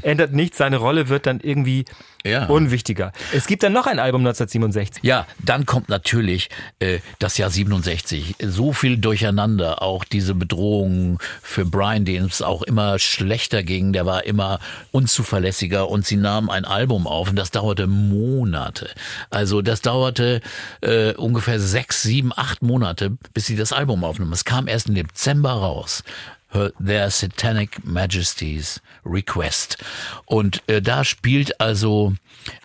[0.03, 0.57] ändert nichts.
[0.57, 1.85] Seine Rolle wird dann irgendwie
[2.25, 2.47] Ja.
[2.47, 3.11] unwichtiger.
[3.33, 5.03] Es gibt dann noch ein Album 1967.
[5.03, 6.49] Ja, dann kommt natürlich
[6.79, 8.35] äh, das Jahr 67.
[8.41, 14.05] So viel Durcheinander, auch diese Bedrohung für Brian, dem es auch immer schlechter ging, der
[14.05, 14.59] war immer
[14.91, 18.89] unzuverlässiger und sie nahmen ein Album auf und das dauerte Monate.
[19.29, 20.41] Also das dauerte
[20.81, 24.33] äh, ungefähr sechs, sieben, acht Monate, bis sie das Album aufnahmen.
[24.33, 26.03] Es kam erst im Dezember raus.
[26.79, 29.77] Their Satanic Majesty's Request.
[30.25, 32.13] Und äh, da spielt also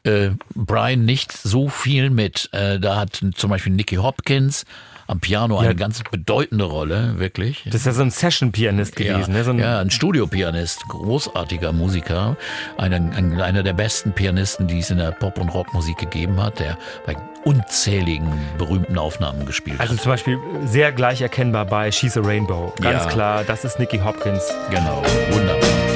[0.05, 2.49] äh, Brian nicht so viel mit.
[2.53, 4.65] Äh, da hat zum Beispiel Nicky Hopkins
[5.11, 5.73] am Piano eine Ja.
[5.75, 7.63] ganz bedeutende Rolle, wirklich.
[7.67, 9.33] Das ist ja so ein Session-Pianist gewesen.
[9.33, 9.45] ja, ne?
[9.45, 12.37] so ein, ja, ein Studiopianist, großartiger Musiker,
[12.79, 16.61] einer, ein, einer der besten Pianisten, die es in der Pop- und Rockmusik gegeben hat,
[16.61, 20.01] der bei unzähligen berühmten Aufnahmen gespielt Also hat.
[20.03, 22.73] zum Beispiel sehr gleich erkennbar bei She's a Rainbow.
[22.81, 23.11] Ganz Ja.
[23.11, 24.43] klar, das ist Nicky Hopkins.
[24.71, 25.03] Genau,
[25.33, 25.90] wunderbar.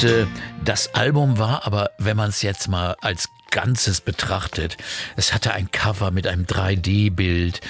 [0.00, 0.26] Und äh,
[0.64, 4.78] das Album war aber, wenn man es jetzt mal als Ganzes betrachtet,
[5.16, 7.60] es hatte ein Cover mit einem 3D-Bild.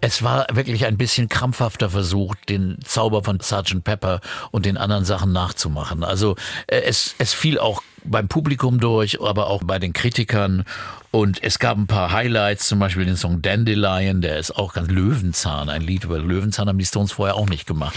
[0.00, 3.82] Es war wirklich ein bisschen krampfhafter versucht, den Zauber von Sgt.
[3.82, 4.20] Pepper
[4.52, 6.04] und den anderen Sachen nachzumachen.
[6.04, 6.36] Also
[6.68, 10.64] äh, es, es fiel auch beim Publikum durch, aber auch bei den Kritikern.
[11.12, 14.90] Und es gab ein paar Highlights, zum Beispiel den Song Dandelion, der ist auch ganz
[14.90, 15.68] Löwenzahn.
[15.68, 17.96] Ein Lied über Löwenzahn haben die Stones vorher auch nicht gemacht.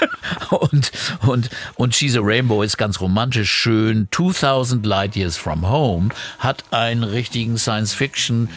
[0.50, 0.92] und,
[1.26, 4.06] und, und She's a Rainbow ist ganz romantisch schön.
[4.10, 8.50] 2000 Light Years from Home hat einen richtigen Science-Fiction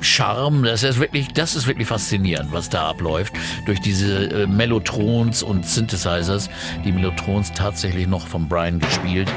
[0.00, 3.32] Charme, das ist wirklich, das ist wirklich faszinierend, was da abläuft.
[3.66, 6.50] Durch diese äh, Mellotrons und Synthesizers,
[6.84, 9.28] die Mellotrons tatsächlich noch von Brian gespielt.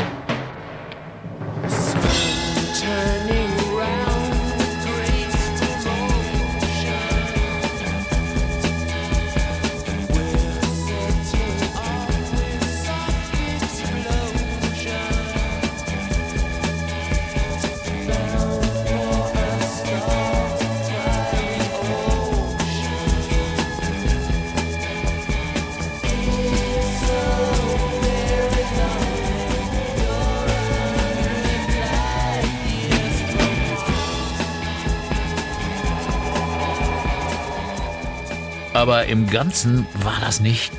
[38.88, 40.72] Aber im Ganzen war das nicht,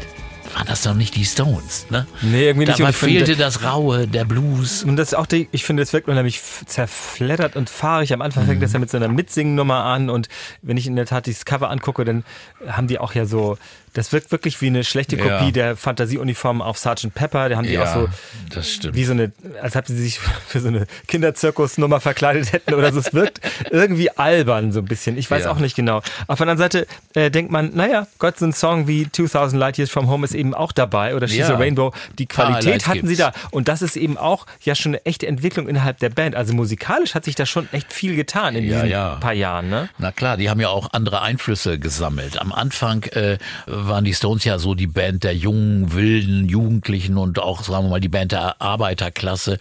[0.55, 2.07] waren das doch nicht die Stones, ne?
[2.23, 2.71] Nee, irgendwie nicht.
[2.77, 4.83] Und Dabei ich finde- fehlte das Raue, der Blues.
[4.83, 8.15] Und das ist auch die, ich finde, es wirkt unheimlich f- zerfleddert und fahrig.
[8.15, 10.29] Am Anfang fängt das ja mit so einer Mitsingen-Nummer an und
[10.63, 12.25] wenn ich in der Tat dieses Cover angucke, dann
[12.67, 13.59] haben die auch ja so,
[13.95, 15.39] das wirkt wirklich wie eine schlechte Ja.
[15.39, 17.13] Kopie der Fantasieuniform auf Sgt.
[17.15, 17.49] Pepper.
[17.49, 18.09] Da haben die auch so,
[18.55, 18.95] das stimmt.
[18.95, 19.33] wie so eine,
[19.63, 20.87] als ob sie sich für so eine
[21.29, 23.01] Kinderzirkusnummer verkleidet hätten oder so.
[23.01, 23.41] Es wirkt
[23.71, 25.19] irgendwie albern so ein bisschen.
[25.19, 25.51] Ich weiß Ja.
[25.51, 25.99] auch nicht genau.
[26.27, 29.79] Auf der anderen Seite äh, denkt man, naja, Gott, so ein Song wie 2000 Light
[29.79, 31.55] Years from Home ist eben auch dabei oder She's Ja.
[31.55, 31.93] a Rainbow.
[32.19, 33.33] Die Qualität Highlights hatten sie gibt's.
[33.35, 33.49] da.
[33.51, 36.35] Und das ist eben auch ja schon eine echte Entwicklung innerhalb der Band.
[36.37, 39.15] Also musikalisch hat sich da schon echt viel getan in Ja, diesen ja.
[39.17, 39.69] paar Jahren.
[39.69, 39.89] Ne?
[39.99, 42.41] Na klar, die haben ja auch andere Einflüsse gesammelt.
[42.41, 43.39] Am Anfang äh,
[43.87, 47.91] waren die Stones ja so die Band der jungen, wilden Jugendlichen und auch, sagen wir
[47.91, 49.59] mal, die Band der Arbeiterklasse.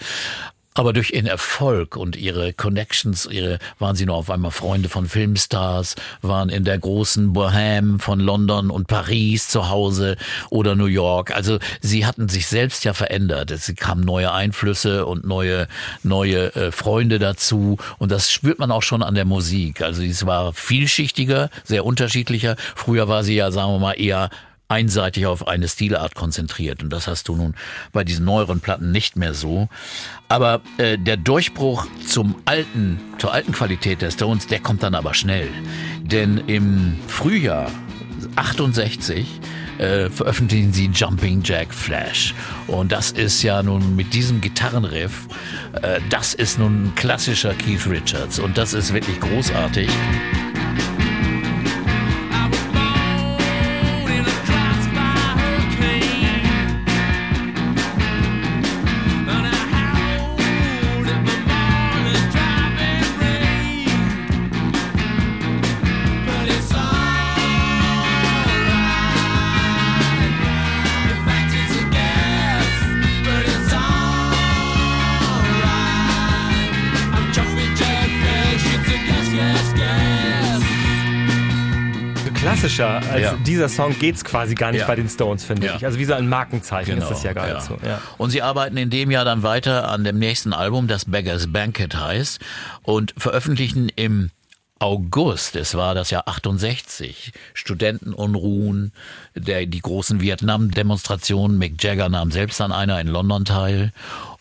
[0.77, 5.07] Aber durch ihren Erfolg und ihre Connections, ihre, waren sie nur auf einmal Freunde von
[5.07, 10.17] Filmstars, waren in der großen Bohème von London und Paris zu Hause
[10.51, 11.35] oder New York.
[11.35, 13.49] Also sie hatten sich selbst ja verändert.
[13.49, 15.67] Es kamen neue Einflüsse und neue,
[16.03, 17.77] neue äh, Freunde dazu.
[17.97, 19.81] Und das spürt man auch schon an der Musik.
[19.81, 22.55] Also es war vielschichtiger, sehr unterschiedlicher.
[22.75, 24.29] Früher war sie ja, sagen wir mal, eher
[24.69, 26.83] einseitig auf eine Stilart konzentriert.
[26.83, 27.55] Und das hast du nun
[27.93, 29.69] bei diesen neueren Platten nicht mehr so.
[30.27, 35.13] Aber äh, der Durchbruch zum alten, zur alten Qualität der Stones, der kommt dann aber
[35.13, 35.49] schnell.
[36.01, 37.71] Denn im Frühjahr
[38.35, 39.25] 68
[39.77, 42.33] äh, veröffentlichen sie Jumping Jack Flash.
[42.67, 45.27] Und das ist ja nun mit diesem Gitarrenriff,
[45.81, 48.39] äh, das ist nun ein klassischer Keith Richards.
[48.39, 49.89] Und das ist wirklich großartig.
[82.77, 83.33] Klassischer als Ja.
[83.45, 84.87] dieser Song geht's quasi gar nicht Ja.
[84.87, 85.75] bei den Stones, finde Ja.
[85.75, 85.85] ich.
[85.85, 87.77] Also wie so ein Markenzeichen ist das ja Genau, geradezu.
[87.85, 88.01] Ja.
[88.17, 91.95] Und sie arbeiten in dem Jahr dann weiter an dem nächsten Album, das Beggars Banquet
[91.95, 92.39] heißt,
[92.83, 94.29] und veröffentlichen im
[94.79, 98.91] August, es war das Jahr 68, Studentenunruhen,
[99.35, 103.91] der, die großen Vietnam-Demonstrationen, Mick Jagger nahm selbst an einer in London teil.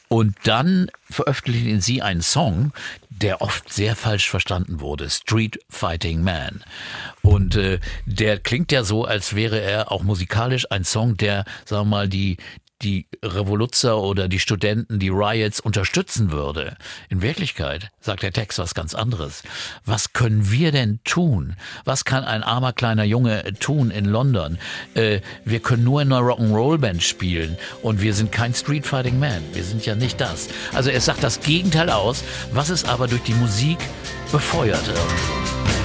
[0.08, 2.72] Und dann veröffentlichen sie einen Song,
[3.10, 6.62] der oft sehr falsch verstanden wurde, Street Fighting Man.
[7.22, 11.88] Und äh, der klingt ja so, als wäre er auch musikalisch ein Song, der, sagen
[11.88, 12.36] wir mal, die
[12.82, 16.76] die Revoluzer oder die Studenten, die Riots unterstützen würde.
[17.08, 19.42] In Wirklichkeit sagt der Text was ganz anderes.
[19.84, 21.56] Was können wir denn tun?
[21.84, 24.58] Was kann ein armer kleiner Junge tun in London?
[24.94, 29.42] Äh, wir können nur in einer Rock'n'Roll-Band spielen und wir sind kein Street Fighting Man.
[29.52, 30.48] Wir sind ja nicht das.
[30.72, 33.78] Also er sagt das Gegenteil aus, was es aber durch die Musik
[34.30, 35.75] befeuert irgendwie.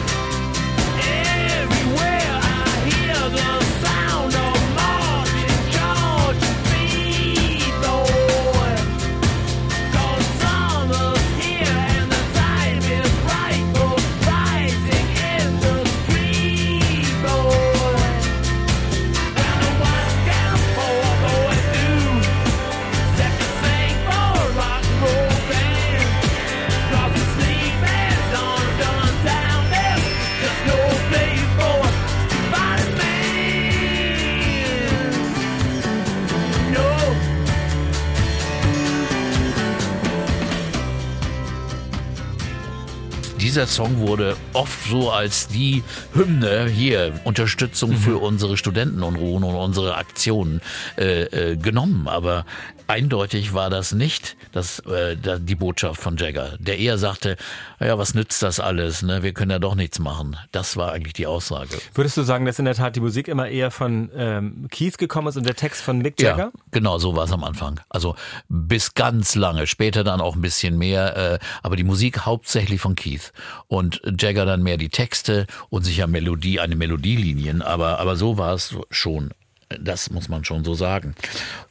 [43.71, 45.81] Song wurde oft so als die
[46.13, 50.59] Hymne hier Unterstützung für unsere Studentenunruhen und unsere Aktionen
[50.97, 52.09] äh, äh, genommen.
[52.09, 52.45] Aber
[52.91, 57.37] eindeutig war das nicht das, äh, die Botschaft von Jagger, der eher sagte,
[57.79, 59.01] ja, was nützt das alles?
[59.01, 59.23] Ne?
[59.23, 60.35] Wir können ja doch nichts machen.
[60.51, 61.77] Das war eigentlich die Aussage.
[61.93, 65.29] Würdest du sagen, dass in der Tat die Musik immer eher von ähm, Keith gekommen
[65.29, 66.51] ist und der Text von Mick Jagger?
[66.53, 67.79] Ja, genau, so war es am Anfang.
[67.89, 68.15] Also
[68.49, 72.95] bis ganz lange, später dann auch ein bisschen mehr, äh, aber die Musik hauptsächlich von
[72.95, 73.31] Keith
[73.67, 78.53] und Jagger dann mehr die Texte und sicher Melodie, eine Melodielinien, aber aber so war
[78.53, 79.31] es schon.
[79.79, 81.15] Das muss man schon so sagen.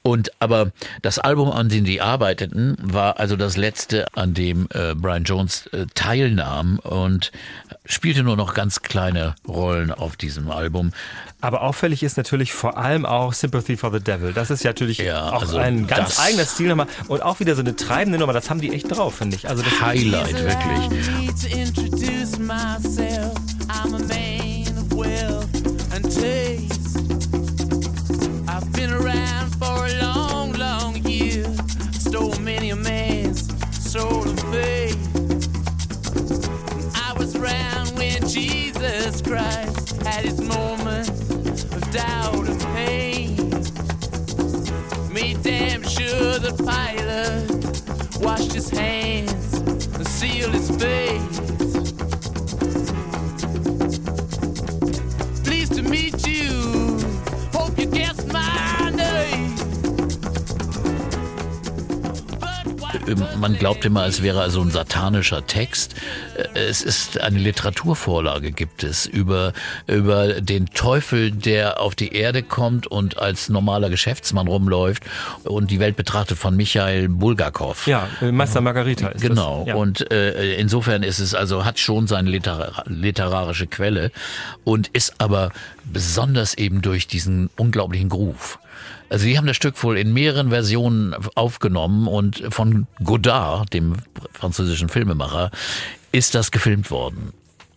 [0.02, 0.72] Und aber
[1.02, 5.66] das Album, an dem die arbeiteten, war also das letzte, an dem äh, Brian Jones
[5.68, 7.32] äh, teilnahm und
[7.84, 10.92] spielte nur noch ganz kleine Rollen auf diesem Album.
[11.40, 14.32] Aber auffällig ist natürlich vor allem auch Sympathy for the Devil.
[14.32, 17.54] Das ist ja natürlich Ja, auch also ein ganz eigener Stil nochmal und auch wieder
[17.54, 18.32] so eine treibende Nummer.
[18.32, 19.48] Das haben die echt drauf, finde ich.
[19.48, 21.00] Also das Highlight, wirklich.
[39.30, 43.36] Had his moment of doubt and pain.
[45.12, 49.54] Made damn sure the pilot washed his hands
[49.94, 51.59] and sealed his face.
[63.38, 65.94] Man glaubt immer, es wäre also ein satanischer Text.
[66.54, 69.52] Äh, Es ist eine Literaturvorlage gibt es über,
[69.86, 75.04] über den Teufel, der auf die Erde kommt und als normaler Geschäftsmann rumläuft
[75.44, 77.86] und die Welt betrachtet von Michael Bulgakov.
[77.86, 79.64] Ja, äh, Meister Margarita ist Genau.
[79.66, 79.74] Ja.
[79.74, 84.10] Und äh, insofern ist es also hat schon seine literar literarische Quelle
[84.64, 85.50] und ist aber
[85.84, 88.58] besonders eben durch diesen unglaublichen Groove.
[89.10, 93.96] Also sie haben das Stück wohl in mehreren Versionen aufgenommen und von Godard, dem
[94.32, 95.50] französischen Filmemacher,
[96.12, 97.32] ist das gefilmt worden.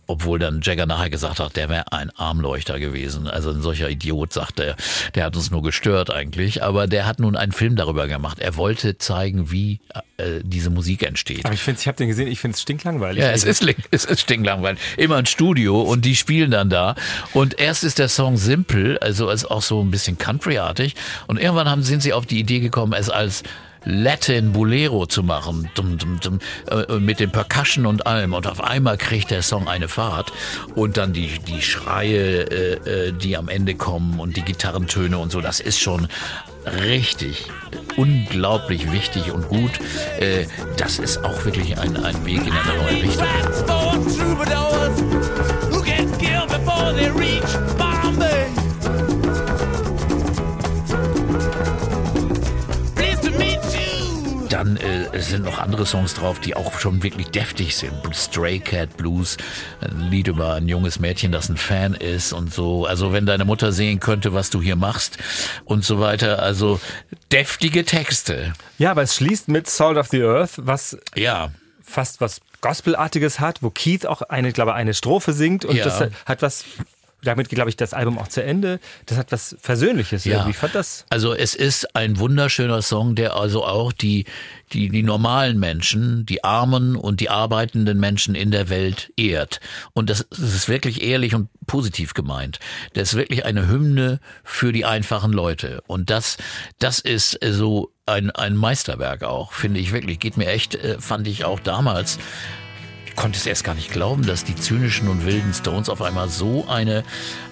[0.06, 3.26] Obwohl dann Jagger nachher gesagt hat, der wäre ein Armleuchter gewesen.
[3.26, 4.76] Also ein solcher Idiot, sagt er.
[5.14, 6.62] Der hat uns nur gestört eigentlich.
[6.62, 8.38] Aber der hat nun einen Film darüber gemacht.
[8.38, 9.80] Er wollte zeigen, wie
[10.16, 11.44] äh, diese Musik entsteht.
[11.44, 13.22] Aber ich finde, ich habe den gesehen, ich finde es stinklangweilig.
[13.22, 14.80] Ja, es ist, es ist stinklangweilig.
[14.96, 16.94] Immer ein Studio und die spielen dann da.
[17.32, 20.94] Und erst ist der Song simpel, also ist auch so ein bisschen countryartig.
[21.26, 23.42] Und irgendwann haben, sind sie auf die Idee gekommen, es als
[23.84, 26.38] Latin Bolero zu machen, dum, dum, dum,
[26.70, 28.32] äh, mit dem Percussion und allem.
[28.32, 30.32] Und auf einmal kriegt der Song eine Fahrt
[30.74, 35.30] und dann die, die Schreie, äh, äh, die am Ende kommen und die Gitarrentöne und
[35.32, 35.40] so.
[35.40, 36.08] Das ist schon
[36.86, 37.48] richtig
[37.96, 39.72] unglaublich wichtig und gut.
[40.18, 40.46] Äh,
[40.76, 43.26] das ist auch wirklich ein, ein Weg in eine neue Richtung.
[54.64, 57.92] Dann äh, es sind noch andere Songs drauf, die auch schon wirklich deftig sind.
[58.14, 59.36] Stray Cat Blues,
[59.82, 62.86] ein Lied über ein junges Mädchen, das ein Fan ist und so.
[62.86, 65.18] Also wenn deine Mutter sehen könnte, was du hier machst
[65.66, 66.42] und so weiter.
[66.42, 66.80] Also
[67.30, 68.54] deftige Texte.
[68.78, 71.50] ja, aber es schließt mit Salt of the Earth, was Ja.
[71.82, 75.84] fast was Gospelartiges hat, wo Keith auch eine, glaube ich, eine Strophe singt und Ja.
[75.84, 76.64] das hat was.
[77.24, 78.80] Damit glaube ich, das Album auch zu Ende.
[79.06, 80.34] Das hat was Versöhnliches Ja.
[80.34, 80.50] irgendwie.
[80.50, 81.04] Ich fand das.
[81.10, 84.24] Also es ist ein wunderschöner Song, der also auch die,
[84.72, 89.60] die, die normalen Menschen, die armen und die arbeitenden Menschen in der Welt ehrt.
[89.92, 92.58] Und das, das ist wirklich ehrlich und positiv gemeint.
[92.92, 95.82] Das ist wirklich eine Hymne für die einfachen Leute.
[95.86, 96.36] Und das,
[96.78, 100.18] das ist äh, so ein, ein Meisterwerk auch, finde ich wirklich.
[100.18, 102.18] Geht mir echt, äh, fand ich auch damals
[103.16, 106.66] konnte es erst gar nicht glauben, dass die zynischen und wilden Stones auf einmal so
[106.68, 107.04] eine,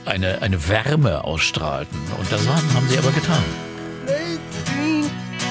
[0.04, 1.98] eine, eine Wärme ausstrahlten.
[2.18, 3.44] Und das waren, haben sie aber getan.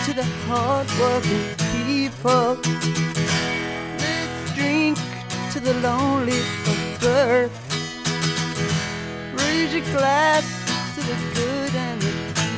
[0.05, 1.55] To the hard-working
[1.85, 2.57] people.
[3.99, 4.97] Let's drink
[5.53, 7.51] to the lonely of earth.
[9.33, 12.11] Raise your to the good and the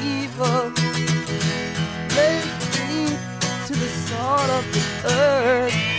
[0.03, 0.71] evil.
[2.15, 3.19] Let's drink
[3.67, 5.92] to the salt of the earth.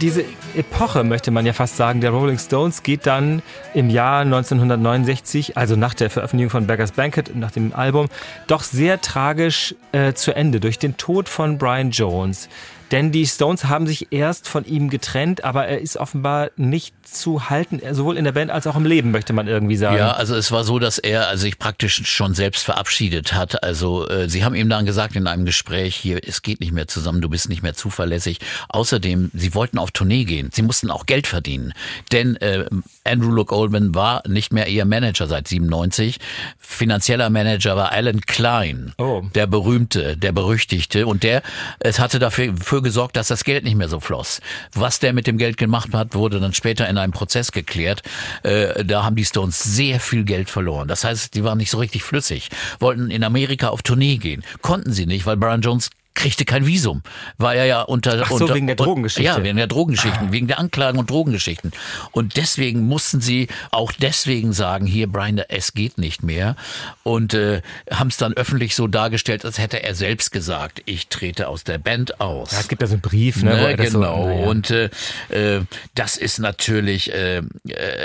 [0.00, 0.24] Diese
[0.54, 5.76] Epoche, möchte man ja fast sagen, der Rolling Stones geht dann im Jahr 1969, also
[5.76, 8.08] nach der Veröffentlichung von Beggars Banquet, nach dem Album,
[8.46, 12.48] doch sehr tragisch äh, zu Ende durch den Tod von Brian Jones.
[12.90, 17.48] Denn die Stones haben sich erst von ihm getrennt, aber er ist offenbar nicht zu
[17.50, 19.96] halten, sowohl in der Band als auch im Leben, möchte man irgendwie sagen.
[19.96, 23.62] Ja, also es war so, dass er also sich praktisch schon selbst verabschiedet hat.
[23.62, 26.86] Also äh, sie haben ihm dann gesagt in einem Gespräch, hier, es geht nicht mehr
[26.88, 28.38] zusammen, du bist nicht mehr zuverlässig.
[28.68, 31.72] Außerdem, sie wollten auf Tournee gehen, sie mussten auch Geld verdienen.
[32.12, 32.64] Denn äh,
[33.04, 36.18] Andrew Luke Oldman war nicht mehr ihr Manager seit 97.
[36.58, 39.22] Finanzieller Manager war Alan Klein, Oh.
[39.34, 41.06] der berühmte, der berüchtigte.
[41.06, 41.42] Und der,
[41.80, 44.40] es hatte dafür für gesorgt, dass das Geld nicht mehr so floss.
[44.72, 48.02] Was der mit dem Geld gemacht hat, wurde dann später in einem Prozess geklärt.
[48.42, 50.88] Äh, da haben die Stones sehr viel Geld verloren.
[50.88, 52.48] Das heißt, die waren nicht so richtig flüssig.
[52.80, 54.42] Wollten in Amerika auf Tournee gehen.
[54.60, 57.02] Konnten sie nicht, weil Brian Jones kriegte kein Visum.
[57.38, 58.22] War er ja unter...
[58.22, 59.24] Ach so, unter, wegen der und- Drogengeschichte.
[59.24, 61.72] Ja, wegen der Drogengeschichten, wegen der Anklagen und Drogengeschichten.
[62.12, 66.56] Und deswegen mussten sie auch deswegen sagen, hier Brian, es geht nicht mehr.
[67.02, 71.48] Und äh, haben es dann öffentlich so dargestellt, als hätte er selbst gesagt, ich trete
[71.48, 72.52] aus der Band aus.
[72.52, 73.54] Ja, es gibt ja so einen Brief, ne?
[73.54, 74.24] Ne, genau.
[74.24, 74.48] So.
[74.48, 74.90] Und äh,
[75.30, 75.62] äh,
[75.94, 77.42] das ist natürlich äh, äh,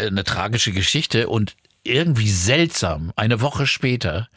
[0.08, 1.56] eine tragische Geschichte und
[1.90, 3.12] irgendwie seltsam.
[3.16, 4.30] Eine Woche später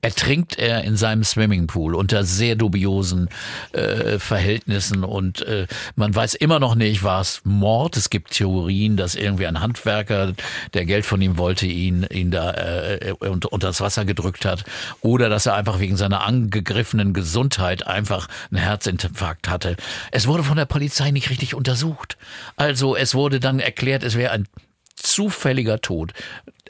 [0.00, 3.28] ertrinkt er in seinem Swimmingpool unter sehr dubiosen
[3.72, 5.66] äh, Verhältnissen und äh,
[5.96, 7.96] man weiß immer noch nicht, war es Mord.
[7.96, 10.34] Es gibt Theorien, dass irgendwie ein Handwerker,
[10.74, 14.64] der Geld von ihm wollte, ihn ihn da äh, unter, unter das Wasser gedrückt hat
[15.00, 19.76] oder dass er einfach wegen seiner angegriffenen Gesundheit einfach einen Herzinfarkt hatte.
[20.12, 22.18] Es wurde von der Polizei nicht richtig untersucht.
[22.56, 24.46] Also es wurde dann erklärt, es wäre ein
[24.94, 26.12] zufälliger Tod.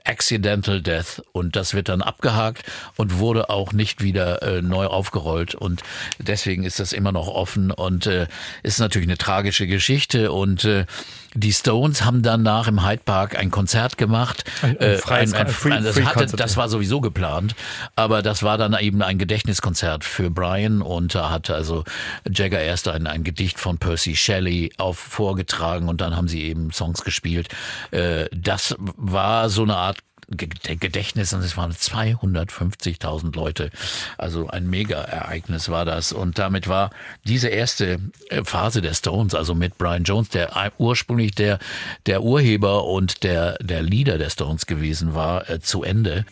[0.05, 1.23] Accidental Death.
[1.33, 2.65] Und das wird dann abgehakt
[2.97, 5.55] und wurde auch nicht wieder äh, neu aufgerollt.
[5.55, 5.83] Und
[6.19, 7.71] deswegen ist das immer noch offen.
[7.71, 8.27] Und äh,
[8.63, 10.33] ist natürlich eine tragische Geschichte.
[10.33, 10.87] Und äh,
[11.35, 14.45] die Stones haben danach im Hyde Park ein Konzert gemacht.
[14.63, 17.55] Ein- ein freies- ein Free- das, hatte, war sowieso geplant,
[17.97, 21.85] aber das war dann eben ein Gedächtniskonzert für Brian und da hat also
[22.31, 26.73] Jagger erst ein, ein Gedicht von Percy Shelley auf vorgetragen und dann haben sie eben
[26.73, 27.49] Songs gespielt.
[27.91, 29.99] Äh, das war so eine Art
[30.31, 33.71] Gedächtnis und es waren 250.000 Leute.
[34.19, 36.13] Also ein Mega-Ereignis war das.
[36.13, 36.91] Und damit war
[37.25, 37.99] diese erste
[38.31, 41.59] äh, Phase der Stones, also mit Brian Jones, der ei- ursprünglich der,
[42.07, 46.25] der Urheber und der, der Leader der Stones gewesen war, äh, zu Ende.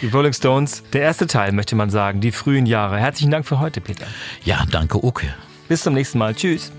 [0.00, 2.98] Die Rolling Stones, der erste Teil, möchte man sagen, die frühen Jahre.
[2.98, 4.06] Herzlichen Dank für heute, Peter.
[4.44, 5.32] Ja, danke, Uke.
[5.68, 6.34] Bis zum nächsten Mal.
[6.34, 6.72] Tschüss.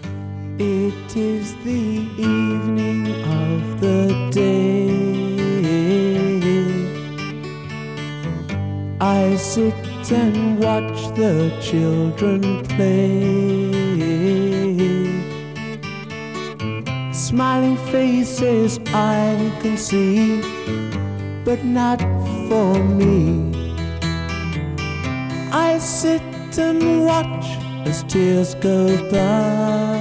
[0.57, 5.22] It is the evening of the day.
[9.03, 9.75] I sit
[10.13, 13.19] and watch the children play.
[17.11, 20.39] Smiling faces I can see,
[21.43, 21.99] but not
[22.47, 23.51] for me.
[25.51, 27.45] I sit and watch
[27.85, 29.97] as tears go by.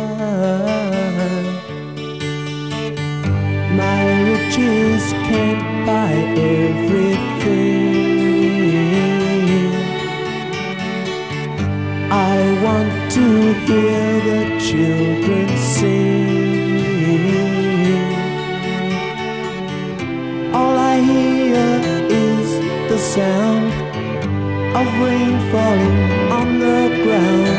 [3.83, 8.02] My riches can't buy everything.
[12.62, 16.12] Want to hear the children sing.
[20.55, 22.48] All I hear is
[22.90, 23.72] the sound
[24.80, 27.52] of rain falling on the ground.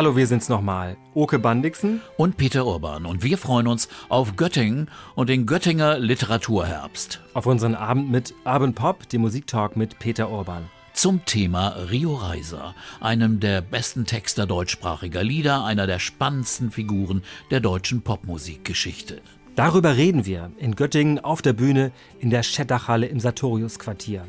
[0.00, 0.96] Hallo, wir sind's nochmal.
[1.12, 2.00] Oke Bandixen.
[2.16, 3.04] Und Peter Urban.
[3.04, 7.20] Und wir freuen uns auf Göttingen und den Göttinger Literaturherbst.
[7.34, 10.70] Auf unseren Abend mit Urban Pop, dem Musiktalk mit Peter Urban.
[10.94, 17.60] Zum Thema Rio Reiser, einem der besten Texter deutschsprachiger Lieder, einer der spannendsten Figuren der
[17.60, 19.20] deutschen Popmusikgeschichte.
[19.54, 24.24] Darüber reden wir in Göttingen auf der Bühne in der Schettachhalle im Sartorius-Quartier.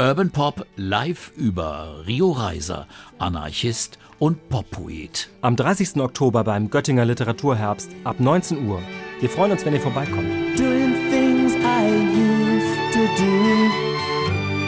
[0.00, 2.86] Urban Pop live über Rio Reiser,
[3.18, 5.28] Anarchist und Poppoet.
[5.40, 5.96] Am 30.
[6.00, 8.80] Oktober beim Göttinger Literaturherbst ab 19 Uhr.
[9.20, 10.28] Wir freuen uns, wenn ihr vorbeikommt.
[10.58, 13.70] Doing things I used to do,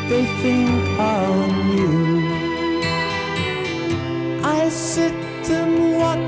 [0.09, 2.21] they think are new.
[4.43, 5.15] I sit
[5.51, 6.19] and watch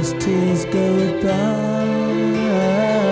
[0.00, 3.05] as tears go by.